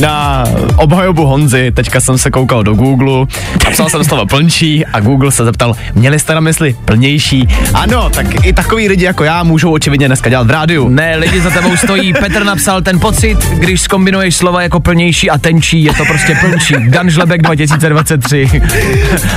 [0.00, 0.44] na
[0.76, 3.26] obhajobu Honzy, teďka jsem se koukal do Google,
[3.64, 7.48] napsal jsem slovo plnčí a Google se zeptal, měli jste na mysli plnější?
[7.74, 10.88] Ano, tak i takový lidi jako já můžou očividně dneska dělat v rádiu.
[10.88, 12.12] Ne, lidi za tebou stojí.
[12.12, 16.74] Petr napsal ten pocit, když skombinuješ slova jako plnější a tenčí, je to prostě plnčí.
[16.88, 18.62] Dan Žlebek 2023.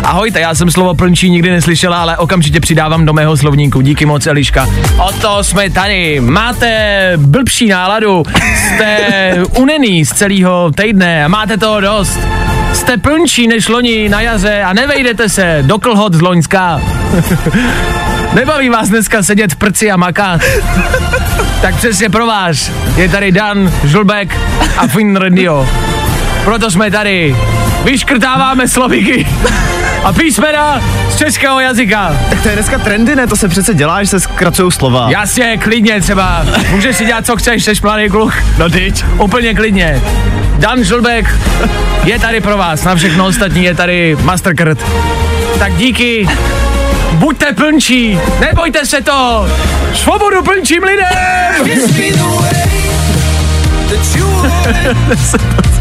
[0.04, 3.82] Ahojte, já jsem slovo plnčí nikdy neslyšela, ale okamžitě přidávám do mého slovníku.
[3.82, 4.70] Díky moc, Eliška.
[4.98, 6.20] O to jsme tady.
[6.20, 8.24] Máte blbší náladu,
[8.56, 9.00] jste
[9.58, 12.20] unený z celého týdne a máte toho dost.
[12.74, 16.82] Jste plnčí než loni na jaře a nevejdete se do klhot z Loňska.
[18.34, 20.42] Nebaví vás dneska sedět v prci a makat.
[21.62, 24.38] Tak přesně pro vás je tady Dan, Žulbek
[24.78, 25.70] a Finn Radio.
[26.44, 27.36] Proto jsme tady.
[27.84, 29.28] Vyškrtáváme slovíky
[30.04, 32.16] a písmena z českého jazyka.
[32.30, 33.28] Tak to je dneska trendy, ne?
[33.28, 35.08] To se přece dělá, že se zkracují slova.
[35.10, 36.46] Jasně, klidně třeba.
[36.70, 38.34] Můžeš si dělat, co chceš, jsi mladý kluk.
[38.58, 39.06] No teď.
[39.18, 40.02] Úplně klidně.
[40.58, 41.40] Dan Žulbek
[42.04, 42.84] je tady pro vás.
[42.84, 44.80] Na všechno ostatní je tady Mastercard.
[45.60, 46.28] Tak díky.
[47.12, 48.20] Buďte plnčí.
[48.40, 49.50] Nebojte se to.
[49.94, 51.08] Svobodu plnčím lidem.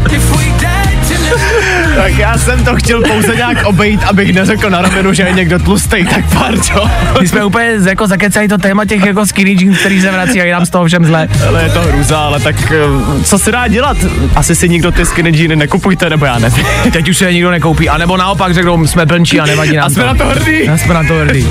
[1.95, 5.59] Tak já jsem to chtěl pouze nějak obejít, abych neřekl na rovinu, že je někdo
[5.59, 6.91] tlustý, tak pardon.
[7.21, 10.43] My jsme úplně jako zakecali to téma těch jako skinny jeans, který se vrací a
[10.43, 11.27] je nám z toho všem zle.
[11.47, 13.97] Ale je to hruza, ale tak eh, co se dá dělat?
[14.35, 16.65] Asi si nikdo ty skinny jeany nekupujte, nebo já nevím.
[16.91, 17.89] Teď už se je nikdo nekoupí.
[17.89, 20.69] A nebo naopak řeknou, jsme plnčí a nevadí nám A jsme na to hrdí.
[20.69, 21.47] A jsme na to hrdí.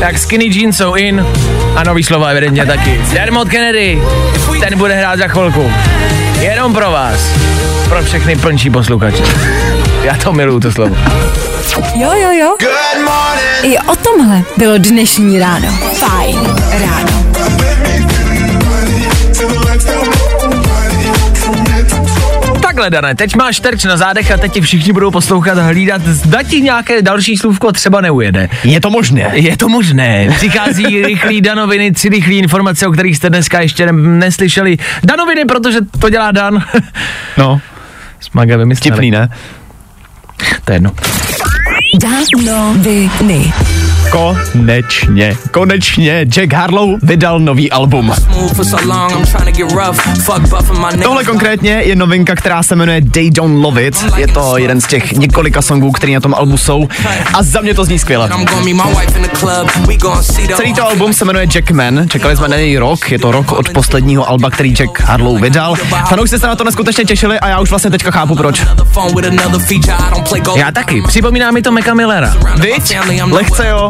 [0.00, 1.26] Tak skinny jeans jsou in
[1.76, 3.00] a nový slova evidentně taky.
[3.12, 4.02] Dermot Kennedy,
[4.60, 5.72] ten bude hrát za chvilku.
[6.40, 7.30] Jenom pro vás.
[7.88, 9.22] Pro všechny plnčí posluchače.
[10.02, 10.96] Já to miluju, to slovo.
[11.94, 12.56] Jo, jo, jo.
[13.62, 15.68] I o tomhle bylo dnešní ráno.
[15.98, 16.38] Fajn
[16.84, 17.22] ráno.
[22.62, 26.02] Takhle, Dané, teď máš terč na zádech a teď ti všichni budou poslouchat a hlídat,
[26.02, 28.48] zda ti nějaké další slůvko třeba neujede.
[28.64, 29.30] Je to možné.
[29.34, 30.28] Je to možné.
[30.36, 34.78] Přichází rychlý danoviny, tři rychlé informace, o kterých jste dneska ještě ne- neslyšeli.
[35.04, 36.64] Danoviny, protože to dělá Dan.
[37.38, 37.60] No,
[38.20, 38.90] Smaga vymysleli.
[38.92, 39.28] vtipný, ne?
[40.64, 40.90] To je jedno.
[42.00, 43.71] Danoviny.
[44.12, 48.12] Konečně, konečně Jack Harlow vydal nový album.
[51.02, 54.04] Tohle konkrétně je novinka, která se jmenuje They Don't Love It.
[54.16, 56.88] Je to jeden z těch několika songů, který na tom albu jsou
[57.34, 58.30] a za mě to zní skvěle.
[60.56, 63.68] Celý to album se jmenuje Jackman, čekali jsme na něj rok, je to rok od
[63.68, 65.74] posledního alba, který Jack Harlow vydal.
[66.08, 68.62] Fanoušci se na to neskutečně těšili a já už vlastně teďka chápu proč.
[70.56, 71.02] Já taky.
[71.08, 72.34] Připomíná mi to Meka Millera.
[72.56, 72.96] Viď?
[73.32, 73.88] Lehce jo.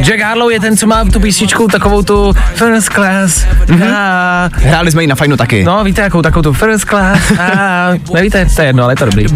[0.00, 3.46] Jack Harlow je ten, co má tu písničku takovou tu first class.
[3.66, 3.94] Mm-hmm.
[3.94, 5.64] A, Hráli jsme ji na fajnu taky.
[5.64, 7.20] no, víte, jakou takovou tu first class.
[7.38, 9.26] A, nevíte, to je jedno, ale je to dobrý.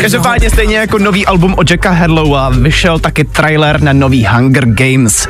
[0.00, 5.28] Každopádně stejně jako nový album od Jacka Harlowa vyšel taky trailer na nový Hunger Games.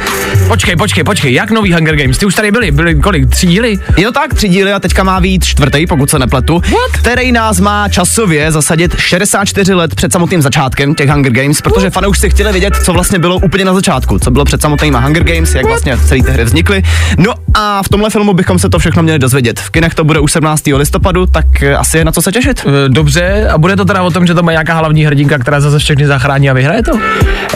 [0.49, 2.19] Počkej, počkej, počkej, jak nový Hunger Games?
[2.19, 3.79] Ty už tady byli, byli kolik, tři díly?
[3.97, 7.01] Je to tak, tři díly a teďka má být čtvrtý, pokud se nepletu, What?
[7.01, 12.31] který nás má časově zasadit 64 let před samotným začátkem těch Hunger Games, protože fanoušci
[12.31, 15.67] chtěli vědět, co vlastně bylo úplně na začátku, co bylo před samotnýma Hunger Games, jak
[15.67, 16.83] vlastně celý ty hry vznikly.
[17.19, 19.61] No a v tomhle filmu bychom se to všechno měli dozvědět.
[19.61, 20.63] V kinech to bude už 17.
[20.67, 22.67] listopadu, tak eh, asi je na co se těšit.
[22.67, 25.61] E, Dobře, a bude to teda o tom, že to má nějaká hlavní hrdinka, která
[25.61, 26.93] zase všechny zachrání a vyhraje to?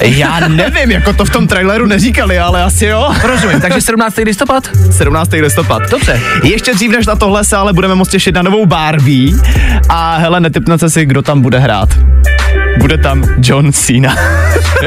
[0.03, 3.13] Já nevím, jako to v tom traileru neříkali, ale asi jo.
[3.25, 4.17] Rozumím, takže 17.
[4.17, 4.71] listopad?
[4.91, 5.33] 17.
[5.33, 5.91] listopad.
[5.91, 6.21] Dobře.
[6.43, 9.37] Ještě dřív než na tohle se ale budeme moc těšit na novou Barbie.
[9.89, 11.89] A hele, netypnete si, kdo tam bude hrát.
[12.79, 14.17] Bude tam John Cena.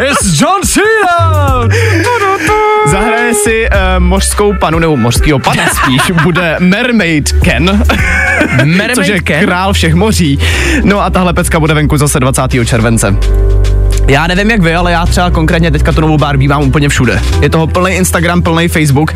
[0.09, 1.61] It's John Cena!
[2.91, 7.83] Zahraje si uh, mořskou panu, nebo mořskýho pana spíš, bude Mermaid Ken.
[8.63, 9.45] Mermaid což je Ken?
[9.45, 10.39] král všech moří.
[10.83, 12.41] No a tahle pecka bude venku zase 20.
[12.65, 13.15] července.
[14.07, 17.21] Já nevím jak vy, ale já třeba konkrétně teďka tu novou Barbie mám úplně všude.
[17.41, 19.13] Je toho plný Instagram, plný Facebook.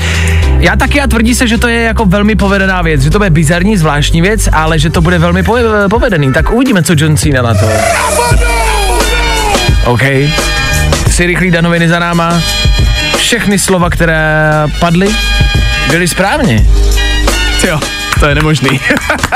[0.59, 3.29] Já taky a tvrdí se, že to je jako velmi povedená věc, že to bude
[3.29, 5.57] bizarní, zvláštní věc, ale že to bude velmi po,
[5.89, 6.33] povedený.
[6.33, 7.65] Tak uvidíme, co John Cena na to.
[9.85, 10.01] OK.
[11.03, 12.41] Tři rychlý danoviny za náma.
[13.17, 14.29] Všechny slova, které
[14.79, 15.15] padly,
[15.89, 16.65] byly správně.
[17.67, 17.79] Jo,
[18.19, 18.79] to je nemožný.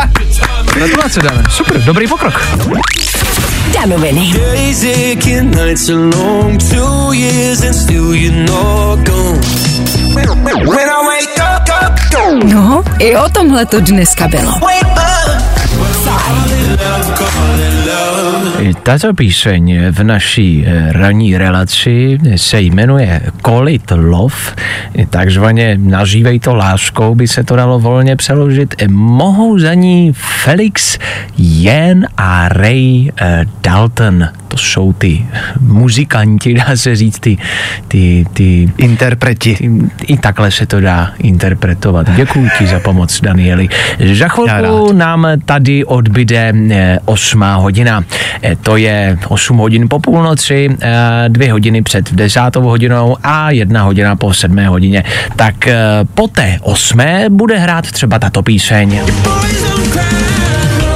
[0.74, 1.44] Gratulace, dáme.
[1.50, 2.48] Super, dobrý pokrok.
[3.74, 4.34] Danoviny.
[12.44, 14.54] No, i o tomhle to dneska bylo.
[18.84, 24.36] Tato píseň v naší eh, ranní relaci se jmenuje Call It Love,
[25.10, 28.76] takzvaně nazývej to láskou, by se to dalo volně přeložit.
[28.78, 30.12] Eh, Mohou za ní
[30.44, 30.98] Felix,
[31.38, 34.28] Jen a Ray eh, Dalton.
[34.48, 35.26] To jsou ty
[35.62, 37.38] muzikanti, dá se říct, ty,
[37.88, 39.58] ty, ty Interpreti.
[39.62, 42.10] i- I takhle se to dá interpretovat.
[42.16, 43.68] Děkuji ti za pomoc, Danieli.
[44.14, 48.04] Za chvilku nám tady odbyde eh, osmá hodina.
[48.66, 53.84] Eh, To je 8 hodin po půlnoci, eh, dvě hodiny před desátou hodinou a jedna
[53.84, 55.04] hodina po sedmé hodině.
[55.36, 55.76] Tak eh,
[56.14, 59.02] po té osmé bude hrát třeba tato píseň.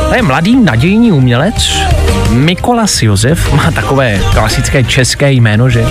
[0.10, 1.80] To je mladý nadějný umělec,
[2.30, 5.86] Mikolas Josef, má takové klasické české jméno, že?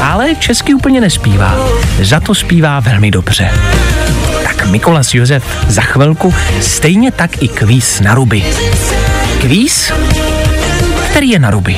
[0.00, 1.54] Ale česky úplně nespívá,
[2.02, 3.50] za to zpívá velmi dobře.
[4.44, 8.42] Tak Mikolas Josef za chvilku, stejně tak i kvíz na ruby.
[9.40, 9.92] Kvíz,
[11.16, 11.76] který je na ruby.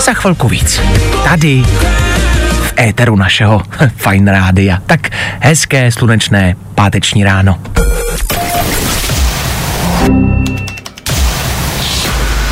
[0.00, 0.80] Za chvilku víc.
[1.24, 1.62] Tady
[2.62, 3.62] v éteru našeho
[3.96, 4.78] Fine Rádia.
[4.86, 7.58] Tak hezké slunečné páteční ráno.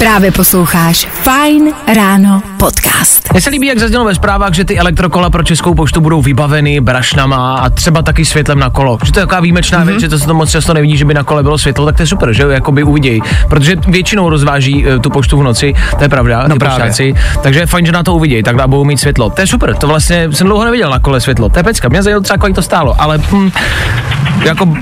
[0.04, 3.32] Právě posloucháš Fine Ráno podcast.
[3.32, 6.80] Mně se líbí, jak zaznělo ve zprávách, že ty elektrokola pro Českou poštu budou vybaveny
[6.80, 8.98] brašnama a třeba taky světlem na kolo.
[9.04, 9.86] Že to je taková výjimečná mm-hmm.
[9.86, 11.96] věc, že to se to moc často nevidí, že by na kole bylo světlo, tak
[11.96, 13.22] to je super, že jo, jakoby uvidějí.
[13.48, 16.78] Protože většinou rozváží e, tu poštu v noci, to je pravda, No ty právě.
[16.78, 19.30] poštáci, takže je fajn, že na to uvidějí, tak budou mít světlo.
[19.30, 21.48] To je super, to vlastně jsem dlouho neviděl na kole světlo.
[21.48, 23.50] To je pecka, mě zajímalo třeba, kolik to stálo, ale hm,
[24.44, 24.66] Jako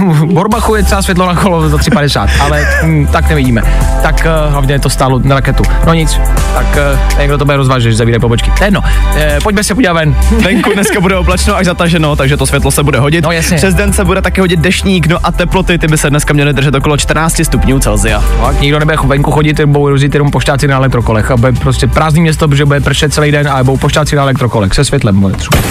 [0.00, 3.62] v Borbachu je třeba světlo na kolo za 3,50, ale hm, tak nevidíme.
[4.02, 5.64] Tak uh, hlavně to stálo na raketu.
[5.86, 6.20] No nic,
[6.54, 6.78] tak
[7.12, 8.50] uh, někdo to bude rozvážet, že zavírají pobočky.
[8.58, 8.80] To je jedno.
[9.16, 10.16] E, pojďme se podívat ven.
[10.44, 13.24] Venku dneska bude oblačno až zataženo, takže to světlo se bude hodit.
[13.24, 13.56] No jasně.
[13.56, 16.52] Přes den se bude taky hodit dešník, no a teploty ty by se dneska měly
[16.52, 18.22] držet okolo 14 stupňů Celsia.
[18.40, 22.20] No, nikdo nebude venku chodit, budou rozjet jenom poštáci na elektrokolech a bude prostě prázdný
[22.20, 25.20] město, protože bude pršet celý den a budou poštáci na elektrokolech se světlem.
[25.20, 25.62] Bude třeba.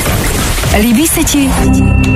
[0.81, 1.49] Líbí se ti?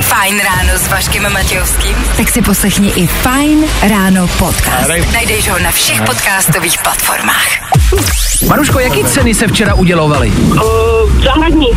[0.01, 1.95] Fajn ráno s Vaškem Matějovským?
[2.17, 4.89] Tak si poslechni i Fajn ráno podcast.
[5.13, 7.47] Najdeš ho na všech podcastových platformách.
[8.47, 10.31] Maruško, jaký ceny se včera udělovaly?
[11.23, 11.67] Zahradní.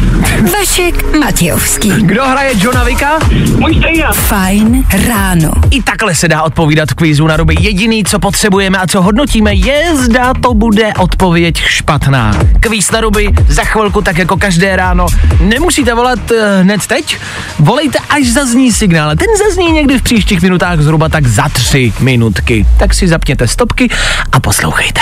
[0.53, 1.91] Vašek Matějovský.
[1.91, 3.19] Kdo hraje Johna Vicka?
[3.59, 4.13] Můj strýna.
[4.13, 5.51] Fajn ráno.
[5.71, 7.55] I takhle se dá odpovídat kvízu na ruby.
[7.61, 12.33] Jediný, co potřebujeme a co hodnotíme, je, zda to bude odpověď špatná.
[12.61, 15.07] Kvíz na ruby za chvilku, tak jako každé ráno.
[15.41, 17.19] Nemusíte volat uh, hned teď,
[17.59, 19.11] volejte, až zazní signál.
[19.17, 22.67] Ten zazní někdy v příštích minutách zhruba tak za tři minutky.
[22.79, 23.89] Tak si zapněte stopky
[24.33, 25.01] a poslouchejte.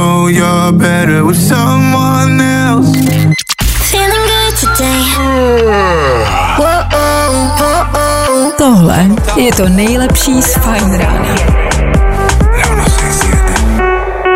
[0.00, 2.90] Know you're better with someone else.
[3.90, 5.00] Feeling good today.
[8.58, 11.34] Tohle je to nejlepší z Fajn rána.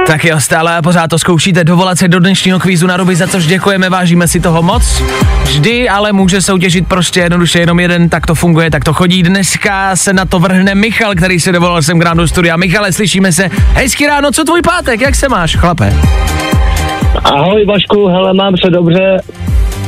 [0.06, 3.26] Tak jo, stále a pořád to zkoušíte dovolat se do dnešního kvízu na ruby, za
[3.26, 5.02] což děkujeme, vážíme si toho moc.
[5.44, 9.22] Vždy ale může soutěžit prostě jednoduše jenom jeden, tak to funguje, tak to chodí.
[9.22, 12.56] Dneska se na to vrhne Michal, který se dovolal sem k nám do studia.
[12.56, 13.48] Michale, slyšíme se.
[13.72, 15.94] Hezky ráno, co tvůj pátek, jak se máš, chlape?
[17.24, 19.16] Ahoj Vašku, hele, mám se dobře,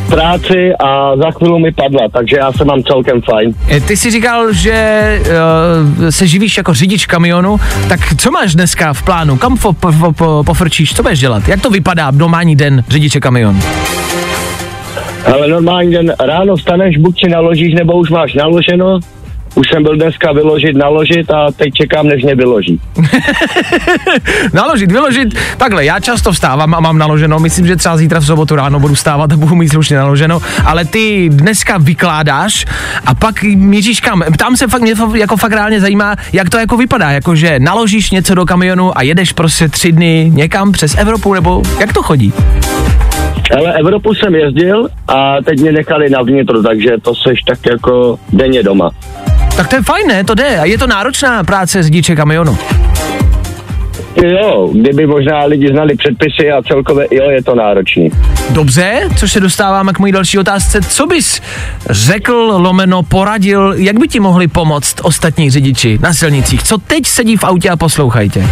[0.08, 3.54] práci a za chvíli mi padla, takže já se mám celkem fajn.
[3.70, 7.56] E, Ty jsi říkal, že uh, se živíš jako řidič kamionu,
[7.88, 9.36] tak co máš dneska v plánu?
[9.36, 10.94] Kam po, po, po, po, pofrčíš?
[10.94, 11.48] Co budeš dělat?
[11.48, 13.60] Jak to vypadá normální den řidiče kamionu?
[15.34, 18.98] Ale normální den, ráno vstaneš, buď si naložíš, nebo už máš naloženo.
[19.56, 22.80] Už jsem byl dneska vyložit, naložit a teď čekám, než mě vyloží.
[24.52, 25.28] Naložit, vyložit.
[25.56, 27.38] Takhle, já často vstávám a mám naloženo.
[27.38, 30.40] Myslím, že třeba zítra v sobotu ráno budu stávat a budu mít slušně naloženo.
[30.64, 32.66] Ale ty dneska vykládáš
[33.06, 34.22] a pak míříš kam.
[34.38, 37.10] Tam se fakt, mě jako fakt reálně zajímá, jak to jako vypadá.
[37.10, 41.92] Jakože naložíš něco do kamionu a jedeš prostě tři dny někam přes Evropu, nebo jak
[41.92, 42.32] to chodí?
[43.56, 48.18] Ale Evropu jsem jezdil a teď mě nechali na vnitro, takže to seš tak jako
[48.32, 48.90] denně doma.
[49.56, 50.24] Tak to je fajn, ne?
[50.24, 50.58] To jde.
[50.58, 52.58] A je to náročná práce řidiče kamionu.
[54.24, 58.10] Jo, kdyby možná lidi znali předpisy a celkově, jo, je to náročný.
[58.50, 60.80] Dobře, což se dostáváme k mojí další otázce.
[60.82, 61.40] Co bys
[61.90, 66.62] řekl, lomeno, poradil, jak by ti mohli pomoct ostatní řidiči na silnicích?
[66.62, 68.46] Co teď sedí v autě a poslouchají tě?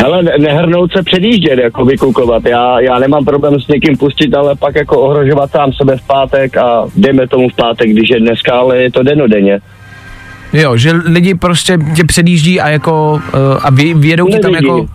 [0.00, 2.44] Hele, ne- nehrnout se předjíždět, jako vykukovat.
[2.44, 6.56] Já, já nemám problém s někým pustit, ale pak jako ohrožovat sám sebe v pátek
[6.56, 9.60] a dejme tomu v pátek, když je dneska, ale je to denodenně.
[10.52, 14.86] Jo, že lidi prostě tě předjíždí a jako uh, a vě, vědou ti tam jako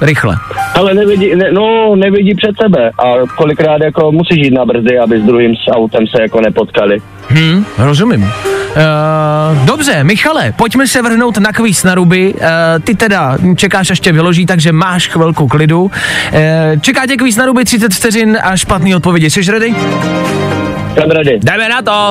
[0.00, 0.36] rychle.
[0.74, 5.20] Ale nevidí, ne, no, nevidí před sebe a kolikrát jako musíš jít na brzdy, aby
[5.20, 6.98] s druhým s autem se jako nepotkali.
[7.30, 8.26] Hm, rozumím.
[8.70, 12.34] Uh, dobře, Michale, pojďme se vrhnout na kvíz na ruby.
[12.34, 12.40] Uh,
[12.84, 15.82] ty teda čekáš, až tě vyloží, takže máš chvilku klidu.
[15.82, 15.90] Uh,
[16.80, 19.30] čeká tě kvíz na ruby 30 vteřin a špatný odpovědi.
[19.30, 19.74] Jsi ready?
[20.94, 21.38] Jsem ready.
[21.42, 22.10] Jdeme na to!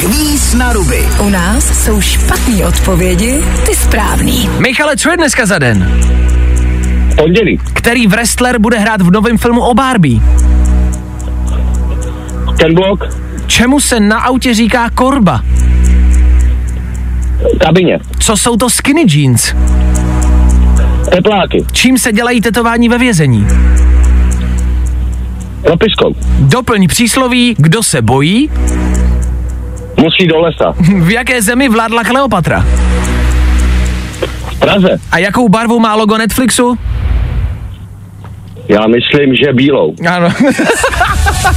[0.00, 1.08] Kvíz na ruby.
[1.20, 4.50] U nás jsou špatné odpovědi, ty správný.
[4.58, 6.00] Michale, co je dneska za den?
[7.16, 7.60] Pondělí.
[7.72, 10.20] Který wrestler bude hrát v novém filmu o Barbie?
[12.58, 13.04] Ten blok,
[13.46, 15.40] Čemu se na autě říká korba?
[17.60, 19.54] Kabině, Co jsou to skinny jeans?
[21.10, 23.46] tepláky, Čím se dělají tetování ve vězení?
[25.62, 28.50] propiskou, Doplň přísloví, kdo se bojí,
[30.00, 32.64] musí do lesa, v jaké zemi vládla Kleopatra
[34.50, 34.88] v Praze.
[35.12, 36.78] a jakou barvu má logo Netflixu?
[38.68, 39.94] Já myslím, že bílou.
[40.10, 40.28] Ano.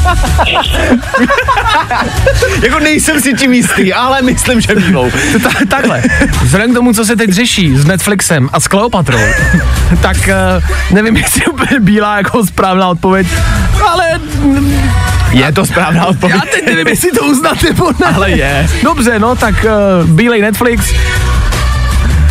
[2.62, 5.12] Jako nejsem si tím jistý, ale myslím, že bílou.
[5.44, 6.04] Ta, takhle.
[6.44, 9.20] Vzhledem k tomu, co se teď řeší s Netflixem a s Kleopatrou,
[10.02, 10.64] tak uh,
[10.96, 13.28] nevím, jestli je úplně bílá jako správná odpověď,
[13.92, 14.92] ale mm,
[15.32, 16.36] Je to správná odpověď.
[16.46, 18.08] já teď nevím, jestli to uznat nebo ne.
[18.16, 18.68] Ale je.
[18.84, 19.56] Dobře, no, tak
[20.04, 20.94] uh, bílej Netflix.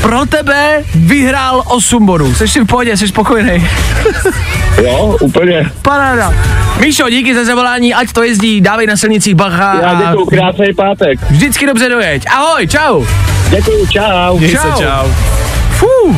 [0.03, 2.35] Pro tebe vyhrál 8 bodů.
[2.35, 3.69] Jsi si v pohodě, jsi spokojený.
[4.85, 5.71] Jo, úplně.
[5.83, 6.35] Paráda.
[6.81, 10.75] Míšo, díky za zavolání, ať to jezdí, dávej na silnicích bacha Já a děkuju, krásný
[10.77, 11.19] pátek.
[11.31, 12.25] vždycky dobře dojeď.
[12.37, 13.05] Ahoj, čau.
[13.51, 14.39] Děkuju, čau.
[14.39, 14.81] Měj se, Čau.
[14.83, 15.09] čau.
[15.71, 16.17] Fuh.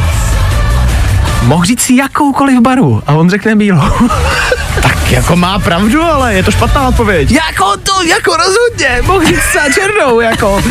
[1.42, 3.80] Mohl říct si jakoukoliv baru a on řekne bílou.
[4.82, 7.30] Tak jako má pravdu, ale je to špatná odpověď.
[7.30, 10.62] Jako to, jako rozhodně, mohl říct třeba černou, jako.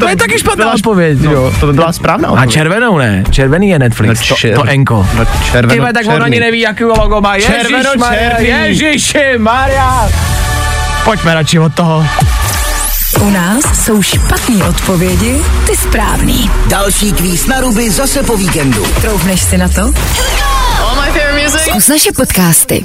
[0.00, 1.52] To, je taky špatná byla- odpověď, no, jo.
[1.60, 2.52] to byla správná A odpověď.
[2.52, 5.06] červenou ne, červený je Netflix, No, to, čer- to Enko.
[5.16, 6.24] No červeno, Ty vole, tak on černý.
[6.24, 7.38] ani neví, jaký logo má.
[7.40, 8.46] Červeno, černý.
[8.48, 10.08] Ježiši, Maria.
[11.04, 12.06] Pojďme radši od toho.
[13.20, 16.50] U nás jsou špatné odpovědi, ty správný.
[16.66, 18.86] Další kvíz na ruby zase po víkendu.
[19.00, 19.92] Troufneš si na to?
[21.36, 22.84] Zkus naše podcasty.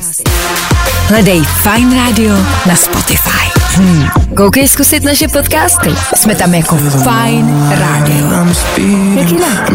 [1.07, 2.35] Hledej Fine Radio
[2.67, 3.47] na Spotify.
[3.75, 4.07] Hmm.
[4.35, 5.89] Koukej zkusit naše podcasty.
[6.15, 8.25] Jsme tam jako Fine Radio.
[9.15, 9.69] Jaký jinak?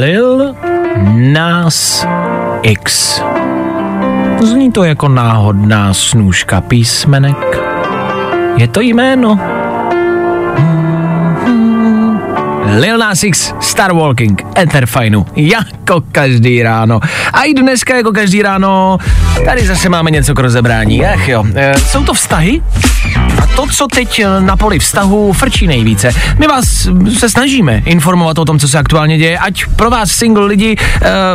[0.00, 0.54] Lil
[1.32, 2.06] Nas
[2.62, 3.20] X.
[4.42, 7.58] Zní to jako náhodná snůžka písmenek.
[8.56, 9.40] Je to jméno?
[10.58, 10.89] Mhm.
[12.78, 17.00] Lil Nas X, Star Walking, Etherfinu, jako každý ráno.
[17.32, 18.98] A i dneska jako každý ráno,
[19.44, 21.06] tady zase máme něco k rozebrání.
[21.06, 22.62] Ach jo, e, jsou to vztahy?
[23.42, 26.12] A to, co teď eh, na poli vztahu frčí nejvíce.
[26.38, 30.46] My vás se snažíme informovat o tom, co se aktuálně děje, ať pro vás single
[30.46, 30.76] lidi,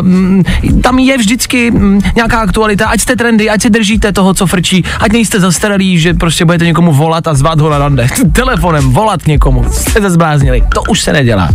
[0.01, 0.43] um,
[0.83, 1.73] tam je vždycky
[2.15, 6.13] nějaká aktualita, ať jste trendy, ať se držíte toho, co frčí, ať nejste zastaralí, že
[6.13, 8.07] prostě budete někomu volat a zvát ho na rande.
[8.31, 10.63] Telefonem volat někomu, jste se zbláznili.
[10.73, 11.49] To už se nedělá.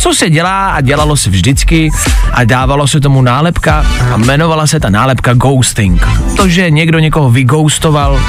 [0.00, 1.90] Co se dělá a dělalo se vždycky
[2.32, 6.06] a dávalo se tomu nálepka a jmenovala se ta nálepka ghosting.
[6.36, 8.20] To, že někdo někoho vyghostoval,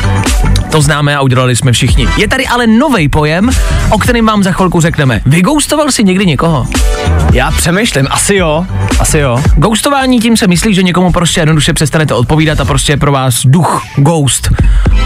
[0.72, 2.08] to známe a udělali jsme všichni.
[2.18, 3.50] Je tady ale nový pojem,
[3.90, 5.22] o kterém vám za chvilku řekneme.
[5.26, 6.68] Vygoustoval si někdy někoho?
[7.34, 8.66] Já přemýšlím, asi jo,
[9.00, 9.42] asi jo.
[9.56, 13.46] Ghostování tím se myslí, že někomu prostě jednoduše přestanete odpovídat a prostě je pro vás
[13.46, 14.50] duch, ghost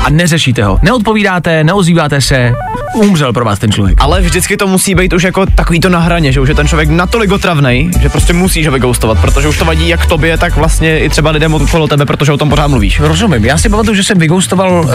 [0.04, 0.80] a neřešíte ho.
[0.82, 2.54] Neodpovídáte, neozýváte se,
[2.94, 3.98] umřel pro vás ten člověk.
[4.02, 6.68] Ale vždycky to musí být už jako takový to na hraně, že už je ten
[6.68, 10.56] člověk natolik otravný, že prostě musíš ho vygoustovat, protože už to vadí jak tobě, tak
[10.56, 13.00] vlastně i třeba lidem okolo tebe, protože o tom pořád mluvíš.
[13.00, 14.90] Rozumím, já si pamatuju, že jsem vygoustoval uh,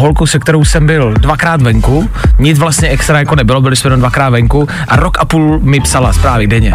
[0.00, 4.00] holku, se kterou jsem byl dvakrát venku, nic vlastně extra jako nebylo, byli jsme jenom
[4.00, 6.72] dvakrát venku a rok a půl mi psala zprávy denně.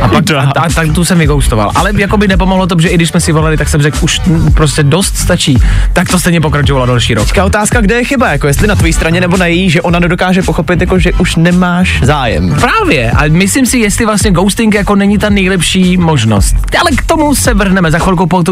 [0.00, 1.70] A pak a, a, tak tu jsem vygoustoval.
[1.74, 4.20] Ale jako by nepomohlo to, že i když jsme si volali, tak jsem řekl, už
[4.54, 5.58] prostě dost stačí.
[5.92, 7.26] Tak to stejně pokračovalo další rok.
[7.26, 9.98] Teďka otázka, kde je chyba, jako jestli na tvé straně nebo na její, že ona
[9.98, 12.56] nedokáže pochopit, jako že už nemáš zájem.
[12.60, 16.54] Právě, a myslím si, jestli vlastně ghosting jako není ta nejlepší možnost.
[16.80, 18.46] Ale k tomu se vrhneme za chvilku, pokud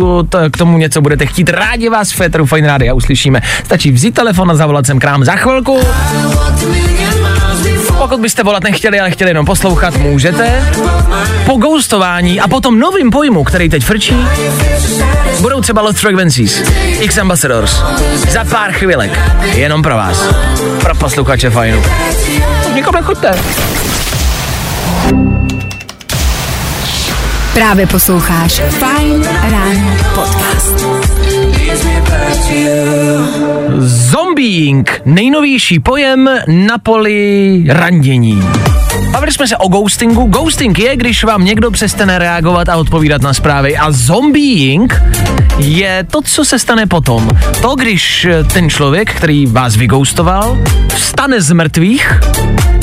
[0.50, 1.48] k tomu něco budete chtít.
[1.48, 3.40] Rádi vás v Féteru Fine Radio uslyšíme.
[3.64, 5.80] Stačí vzít telefon a zavolat sem k nám za chvilku.
[7.98, 10.64] Pokud byste volat nechtěli, ale chtěli jenom poslouchat, můžete.
[11.46, 14.16] Po ghostování a potom novým pojmu, který teď frčí,
[15.40, 16.62] budou třeba Lost Frequencies,
[17.00, 17.82] X Ambassadors.
[18.30, 19.20] Za pár chvilek.
[19.54, 20.22] Jenom pro vás.
[20.80, 21.82] Pro posluchače fajnu.
[22.74, 23.34] Nikam nechoďte.
[27.54, 30.86] Právě posloucháš Fine Ráno podcast.
[33.78, 38.42] Zombieing, nejnovější pojem na poli randění.
[39.12, 40.24] Bavili jsme se o ghostingu.
[40.26, 43.76] Ghosting je, když vám někdo přestane reagovat a odpovídat na zprávy.
[43.76, 45.02] A zombieing
[45.58, 47.28] je to, co se stane potom.
[47.62, 50.58] To, když eh, ten člověk, který vás vygoustoval,
[50.94, 52.20] vstane z mrtvých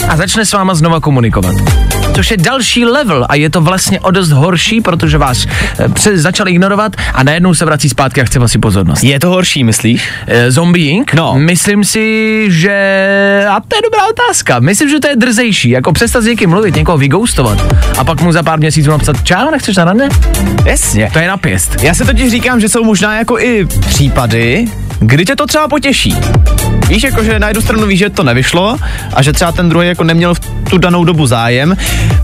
[0.10, 1.89] a začne s váma znova komunikovat.
[2.20, 5.46] Což je další level a je to vlastně o dost horší, protože vás
[5.80, 9.04] eh, pře- začal ignorovat a najednou se vrací zpátky a chce vás si pozornost.
[9.04, 10.10] Je to horší, myslíš?
[10.28, 11.14] Eh, Zombieing?
[11.14, 11.34] No.
[11.38, 13.46] Myslím si, že...
[13.50, 14.60] A to je dobrá otázka.
[14.60, 15.70] Myslím, že to je drzejší.
[15.70, 19.52] Jako přestat s někým mluvit, někoho vygoustovat a pak mu za pár měsíců napsat čau,
[19.52, 20.10] nechceš na rande?
[20.66, 21.10] Jasně.
[21.14, 21.84] To je napěst.
[21.84, 24.66] Já se totiž říkám, že jsou možná jako i případy,
[25.00, 26.16] kdy tě to třeba potěší.
[26.88, 28.78] Víš, jako že na jednu stranu víš, že to nevyšlo
[29.14, 30.39] a že třeba ten druhý jako neměl v
[30.70, 31.76] tu danou dobu zájem.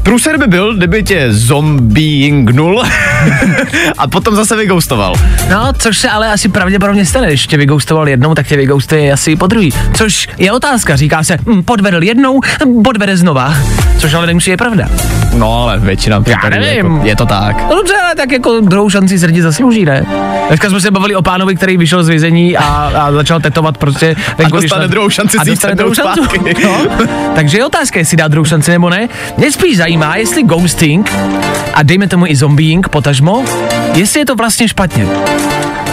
[0.04, 2.52] Průser by byl, kdyby tě zombieing
[3.98, 5.16] a potom zase vygoustoval.
[5.50, 7.28] No, což se ale asi pravděpodobně stane.
[7.28, 9.74] Když tě vygoustoval jednou, tak tě vygoustuje asi po druhý.
[9.94, 10.96] Což je otázka.
[10.96, 13.56] Říká se, hm, podvedl jednou, hm, podvede znova.
[13.98, 14.90] Což ale nemusí je pravda.
[15.34, 16.92] No, ale většina případů nevím.
[16.92, 17.70] Jako, je to tak.
[17.70, 20.06] No dobře, ale tak jako druhou šanci lidi zaslouží, ne?
[20.48, 24.16] Dneska jsme se bavili o pánovi, který vyšel z vězení a, a začal tetovat prostě
[24.38, 26.20] venku, když dostane na- druhou šanci a si dostane druhou šanci.
[26.64, 26.78] No.
[27.36, 29.10] Takže je otázka, jestli dá druhou šanci nebo ne.
[29.38, 31.12] Mě spíš zajímá, jestli ghosting
[31.74, 33.44] a dejme tomu i zombieing, potažmo,
[33.94, 35.08] jestli je to vlastně špatně.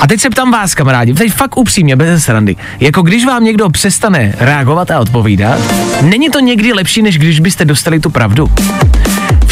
[0.00, 2.56] A teď se ptám vás, kamarádi, teď fakt upřímně, bez srandy.
[2.80, 5.58] Jako když vám někdo přestane reagovat a odpovídat,
[6.02, 8.50] není to někdy lepší, než když byste dostali tu pravdu?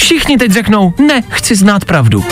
[0.00, 2.24] Všichni teď řeknou, ne, chci znát pravdu.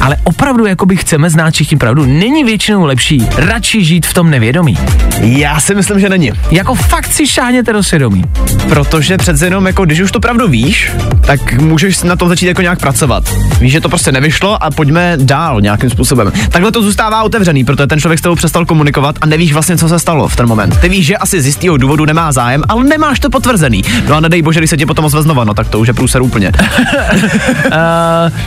[0.00, 4.78] Ale opravdu, jakoby chceme znát všichni pravdu, není většinou lepší radši žít v tom nevědomí.
[5.20, 6.32] Já si myslím, že není.
[6.50, 8.24] Jako fakt si šáhněte do svědomí.
[8.68, 10.92] Protože přece jenom, jako když už to pravdu víš,
[11.26, 13.34] tak můžeš na tom začít jako nějak pracovat.
[13.60, 16.32] Víš, že to prostě nevyšlo a pojďme dál nějakým způsobem.
[16.50, 19.88] Takhle to zůstává otevřený, protože ten člověk s tebou přestal komunikovat a nevíš vlastně, co
[19.88, 20.80] se stalo v ten moment.
[20.80, 23.82] Ty víš, že asi z jistého důvodu nemá zájem, ale nemáš to potvrzený.
[24.08, 25.94] No a nedej bože, když se tě potom ozve znova, no tak to už je
[25.94, 26.52] průser úplně.
[27.12, 27.72] Uh,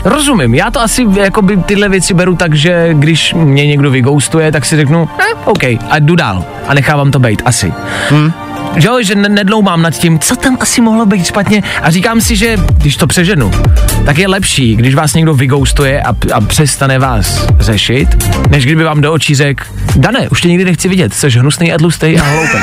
[0.12, 4.66] rozumím, já to asi jakoby tyhle věci beru tak, že když mě někdo vygoustuje, tak
[4.66, 7.74] si řeknu, eh, OK, a jdu dál a nechávám to být, asi.
[8.10, 8.34] Hmm.
[8.76, 12.22] Že jo, že ne- nedloumám nad tím, co tam asi mohlo být špatně a říkám
[12.22, 13.52] si, že když to přeženu,
[14.06, 18.08] tak je lepší, když vás někdo vygoustuje a, a přestane vás řešit,
[18.50, 19.64] než kdyby vám do očí řekl,
[19.96, 22.58] Dane, už tě nikdy nechci vidět, jsi hnusný a tlustý a hloupý.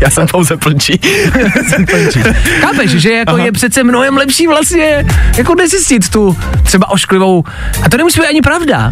[0.00, 1.00] Já jsem pouze plnčí.
[2.60, 3.44] Chápeš, že jako Aha.
[3.44, 5.06] je přece mnohem lepší vlastně
[5.36, 7.44] jako nezjistit tu třeba ošklivou,
[7.82, 8.90] a to nemusí být ani pravda.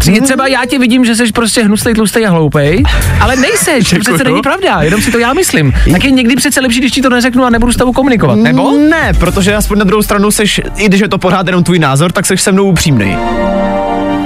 [0.00, 2.82] Říct třeba já tě vidím, že jsi prostě hnusný, tlustý a hloupej,
[3.20, 5.72] ale nejseš, to přece není pravda, jenom si to já myslím.
[5.92, 8.72] Tak je někdy přece lepší, když ti to neřeknu a nebudu s tebou komunikovat, nebo?
[8.78, 12.12] Ne, protože aspoň na druhou stranu seš, i když je to pořád jenom tvůj názor,
[12.12, 13.16] tak seš se mnou upřímný.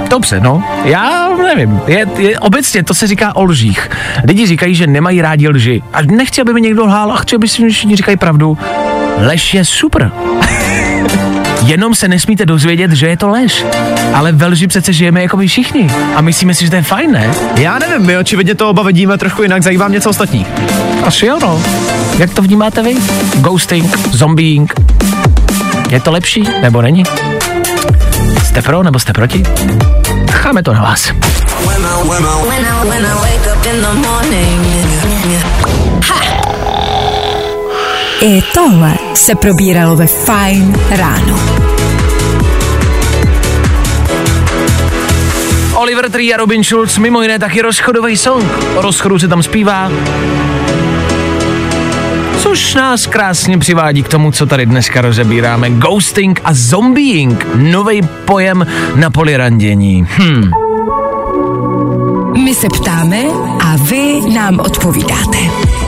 [0.09, 0.63] Dobře, no.
[0.83, 1.81] Já nevím.
[1.87, 3.89] Je, je, obecně to se říká o lžích.
[4.27, 5.83] Lidi říkají, že nemají rádi lži.
[5.93, 8.57] A nechci, aby mi někdo lhal a chci, aby si všichni říkají pravdu.
[9.17, 10.11] Lež je super.
[11.65, 13.65] Jenom se nesmíte dozvědět, že je to lež.
[14.13, 15.91] Ale ve lži přece žijeme jako my všichni.
[16.15, 17.33] A myslíme si, že to je fajn, ne?
[17.55, 20.45] Já nevím, my očividně to oba vidíme trochu jinak, zajímá mě něco ostatní.
[21.03, 21.63] Asi jo, no.
[22.17, 22.95] Jak to vnímáte vy?
[23.35, 24.73] Ghosting, zombieing.
[25.91, 27.03] Je to lepší, nebo není?
[28.43, 29.43] Jste pro, nebo jste proti?
[30.31, 31.11] Cháme to na vás.
[33.93, 34.67] Morning.
[38.21, 41.39] I tohle se probíralo ve Fine ráno.
[45.73, 48.45] Oliver Tree a Robin Schulz, mimo jiné taky rozchodový song.
[48.75, 49.91] O rozchodu se tam zpívá.
[52.41, 55.69] Což nás krásně přivádí k tomu, co tady dneska rozebíráme.
[55.69, 57.47] Ghosting a zombieing.
[57.55, 60.07] Nový pojem na poli randění.
[60.17, 60.51] Hm.
[62.43, 63.17] My se ptáme
[63.63, 65.37] a vy nám odpovídáte.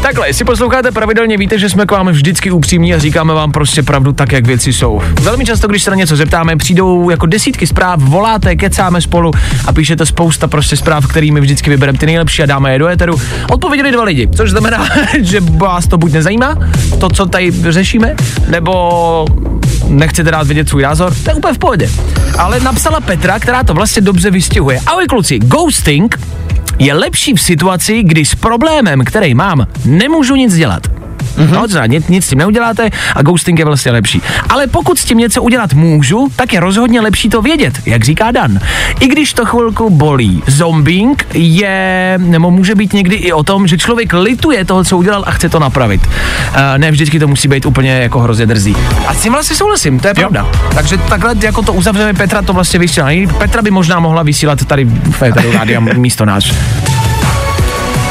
[0.03, 3.83] Takhle, jestli posloucháte pravidelně, víte, že jsme k vám vždycky upřímní a říkáme vám prostě
[3.83, 5.01] pravdu tak, jak věci jsou.
[5.21, 9.31] Velmi často, když se na něco zeptáme, přijdou jako desítky zpráv, voláte, kecáme spolu
[9.65, 13.21] a píšete spousta prostě zpráv, kterými vždycky vybereme ty nejlepší a dáme je do éteru.
[13.49, 14.85] Odpověděli dva lidi, což znamená,
[15.21, 16.57] že vás to buď nezajímá,
[16.99, 18.15] to, co tady řešíme,
[18.49, 19.25] nebo
[19.87, 21.89] nechcete dát vědět svůj názor, to je úplně v pohodě.
[22.37, 24.79] Ale napsala Petra, která to vlastně dobře vystihuje.
[24.85, 26.19] Ahoj kluci, ghosting
[26.79, 31.02] je lepší v situaci, kdy s problémem, který mám, nemůžu nic dělat.
[31.37, 31.51] Mm-hmm.
[31.51, 34.21] No, třeba nic, nic s tím neuděláte a ghosting je vlastně lepší.
[34.49, 38.31] Ale pokud s tím něco udělat můžu, tak je rozhodně lepší to vědět, jak říká
[38.31, 38.59] Dan.
[38.99, 40.43] I když to chvilku bolí.
[40.47, 45.23] Zombing je, nebo může být někdy i o tom, že člověk lituje toho, co udělal
[45.27, 46.07] a chce to napravit.
[46.07, 46.11] Uh,
[46.77, 48.75] ne vždycky to musí být úplně jako hrozně drzý.
[49.07, 50.47] A s tím vlastně souhlasím, to je pravda.
[50.75, 53.09] Takže takhle jako to uzavřeme, Petra to vlastně vysílá.
[53.37, 56.43] Petra by možná mohla vysílat tady v Féteru rádia místo nás.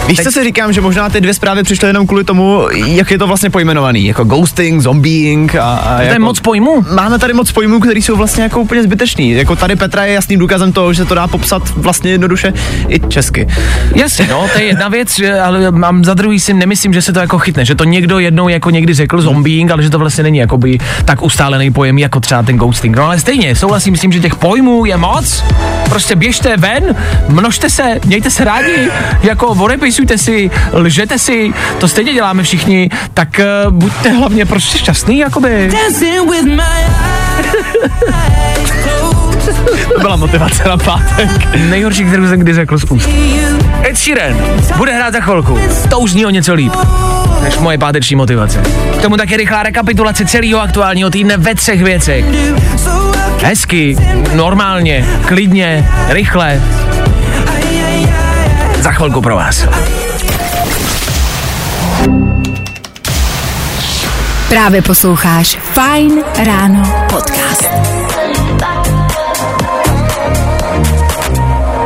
[0.08, 3.18] Víš, co si říkám, že možná ty dvě zprávy přišly jenom kvůli tomu, jak je
[3.18, 6.84] to vlastně pojmenovaný, jako ghosting, zombieing a, a To jako, je moc pojmů.
[6.94, 9.30] Máme tady moc pojmů, které jsou vlastně jako úplně zbytečný.
[9.30, 12.52] Jako tady Petra je jasným důkazem toho, že se to dá popsat vlastně jednoduše
[12.88, 13.46] i česky.
[13.94, 17.12] Jasně, no, to je jedna věc, že, ale mám za druhý si nemyslím, že se
[17.12, 20.24] to jako chytne, že to někdo jednou jako někdy řekl zombieing, ale že to vlastně
[20.24, 22.96] není jakoby tak ustálený pojem jako třeba ten ghosting.
[22.96, 25.44] No ale stejně, souhlasím s tím, že těch pojmů je moc.
[25.88, 26.96] Prostě běžte ven,
[27.28, 28.88] množte se, mějte se rádi,
[29.22, 29.54] jako
[29.92, 35.70] odepisujte si, lžete si, to stejně děláme všichni, tak uh, buďte hlavně prostě šťastný, jakoby.
[39.94, 41.30] To byla motivace na pátek.
[41.70, 43.08] Nejhorší, kterou jsem kdy řekl úst.
[43.88, 44.36] Ed Sheeran
[44.76, 45.58] bude hrát za chvilku.
[45.90, 46.72] To už zní o něco líp
[47.42, 48.62] než moje páteční motivace.
[48.98, 52.24] K tomu taky rychlá rekapitulace celého aktuálního týdne ve třech věcech.
[53.42, 53.96] Hezky,
[54.34, 56.62] normálně, klidně, rychle.
[58.82, 59.68] Za chvilku pro vás.
[64.48, 67.64] Právě posloucháš Fine ráno podcast.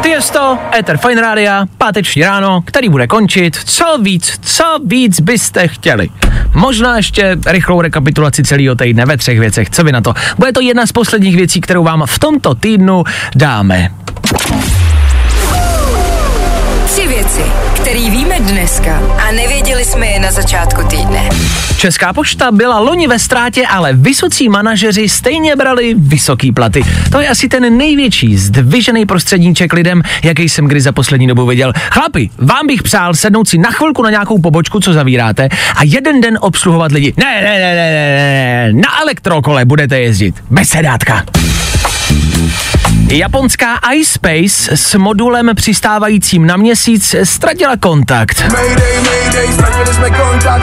[0.03, 3.57] Tiesto, Ether Fine Rádia, páteční ráno, který bude končit.
[3.65, 6.09] Co víc, co víc byste chtěli?
[6.55, 9.71] Možná ještě rychlou rekapitulaci celého týdne ve třech věcech.
[9.71, 10.15] Co vy na to?
[10.39, 13.91] Bude to jedna z posledních věcí, kterou vám v tomto týdnu dáme.
[17.87, 21.29] Který víme dneska a nevěděli jsme je na začátku týdne.
[21.77, 26.83] Česká pošta byla loni ve ztrátě, ale vysocí manažeři stejně brali vysoký platy.
[27.13, 31.73] To je asi ten největší zdvižený prostředníček lidem, jaký jsem kdy za poslední dobu viděl.
[31.91, 36.21] Chlapi, vám bych přál sednout si na chvilku na nějakou pobočku, co zavíráte, a jeden
[36.21, 37.15] den obsluhovat lidi.
[37.17, 40.35] Ne, ne, ne, ne, ne, ne, na elektrokole budete jezdit.
[40.51, 41.25] Bez sedátka.
[43.09, 48.45] Japonská iSpace s modulem přistávajícím na měsíc ztratila kontakt.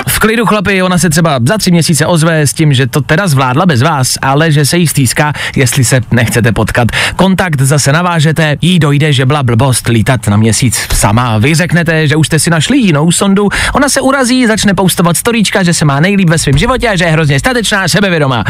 [0.07, 3.27] V klidu chlapi, ona se třeba za tři měsíce ozve s tím, že to teda
[3.27, 6.87] zvládla bez vás, ale že se jí stýská, jestli se nechcete potkat.
[7.15, 11.37] Kontakt zase navážete, jí dojde, že byla blbost lítat na měsíc sama.
[11.37, 15.63] Vy řeknete, že už jste si našli jinou sondu, ona se urazí, začne poustovat storíčka,
[15.63, 18.43] že se má nejlíp ve svém životě a že je hrozně statečná, sebevědomá.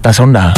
[0.00, 0.54] Ta sonda.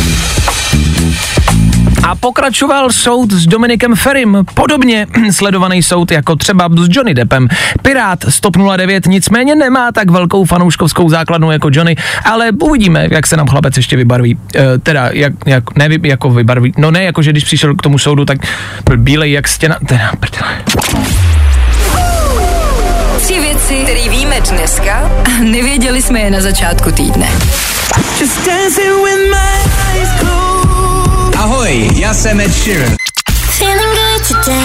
[2.02, 7.48] A pokračoval soud s Dominikem Ferim, podobně sledovaný soud jako třeba s Johnny Deppem.
[7.82, 13.36] Pirát Stop 09 nicméně nemá tak velkou fanouškovskou základnu jako Johnny, ale uvidíme, jak se
[13.36, 14.38] nám chlapec ještě vybarví.
[14.56, 17.98] E, teda, jak, jak, ne jako vybarví, no ne, jako že když přišel k tomu
[17.98, 18.38] soudu, tak
[18.84, 20.62] byl bílej jak stěna, teda, prdele.
[23.20, 27.28] Tři věci, které víme dneska a nevěděli jsme je na začátku týdne.
[31.36, 32.96] Ahoj, já jsem Ed Sheeran.
[33.30, 34.56] Feeling good today.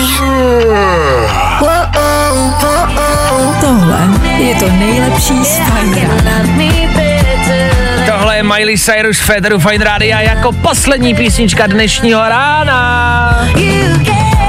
[3.61, 4.09] Tohle
[4.39, 5.59] je to nejlepší z.
[8.05, 13.47] Tohle je Miley Cyrus Federu Fine Radio jako poslední písnička dnešního rána.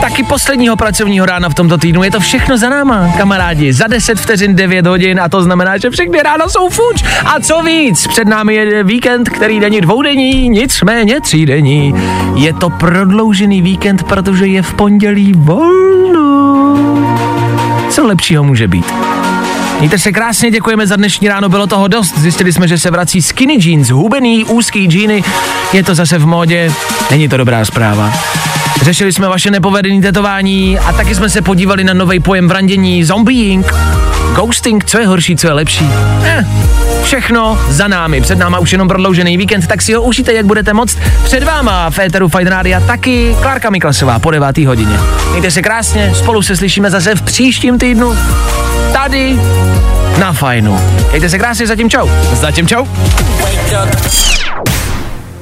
[0.02, 2.02] Taky posledního pracovního rána v tomto týdnu.
[2.02, 3.72] Je to všechno za náma, kamarádi.
[3.72, 7.04] Za 10 vteřin 9 hodin a to znamená, že všechny rána jsou fuč.
[7.24, 11.94] A co víc, před námi je víkend, který není dvoudenní, nicméně třídenní.
[12.34, 16.76] Je to prodloužený víkend, protože je v pondělí volno.
[17.90, 18.92] Co lepšího může být?
[19.78, 22.18] Mějte se krásně, děkujeme za dnešní ráno, bylo toho dost.
[22.18, 25.24] Zjistili jsme, že se vrací skinny jeans, hubený, úzký džíny.
[25.72, 26.72] Je to zase v módě,
[27.10, 28.12] není to dobrá zpráva.
[28.82, 33.04] Řešili jsme vaše nepovedené tetování a taky jsme se podívali na nový pojem v randění
[33.04, 33.74] zombieing,
[34.34, 35.90] ghosting, co je horší, co je lepší.
[36.24, 36.46] Eh,
[37.04, 40.72] všechno za námi, před náma už jenom prodloužený víkend, tak si ho užijte, jak budete
[40.72, 40.98] moct.
[41.24, 44.66] Před váma v Éteru Rádia taky Klárka Miklasová po 9.
[44.66, 44.98] hodině.
[45.30, 48.16] Mějte se krásně, spolu se slyšíme zase v příštím týdnu.
[48.92, 49.38] Tady
[50.18, 50.80] na fajnu.
[51.10, 52.08] Mějte se krásně, zatím čau.
[52.32, 52.86] Zatím čau.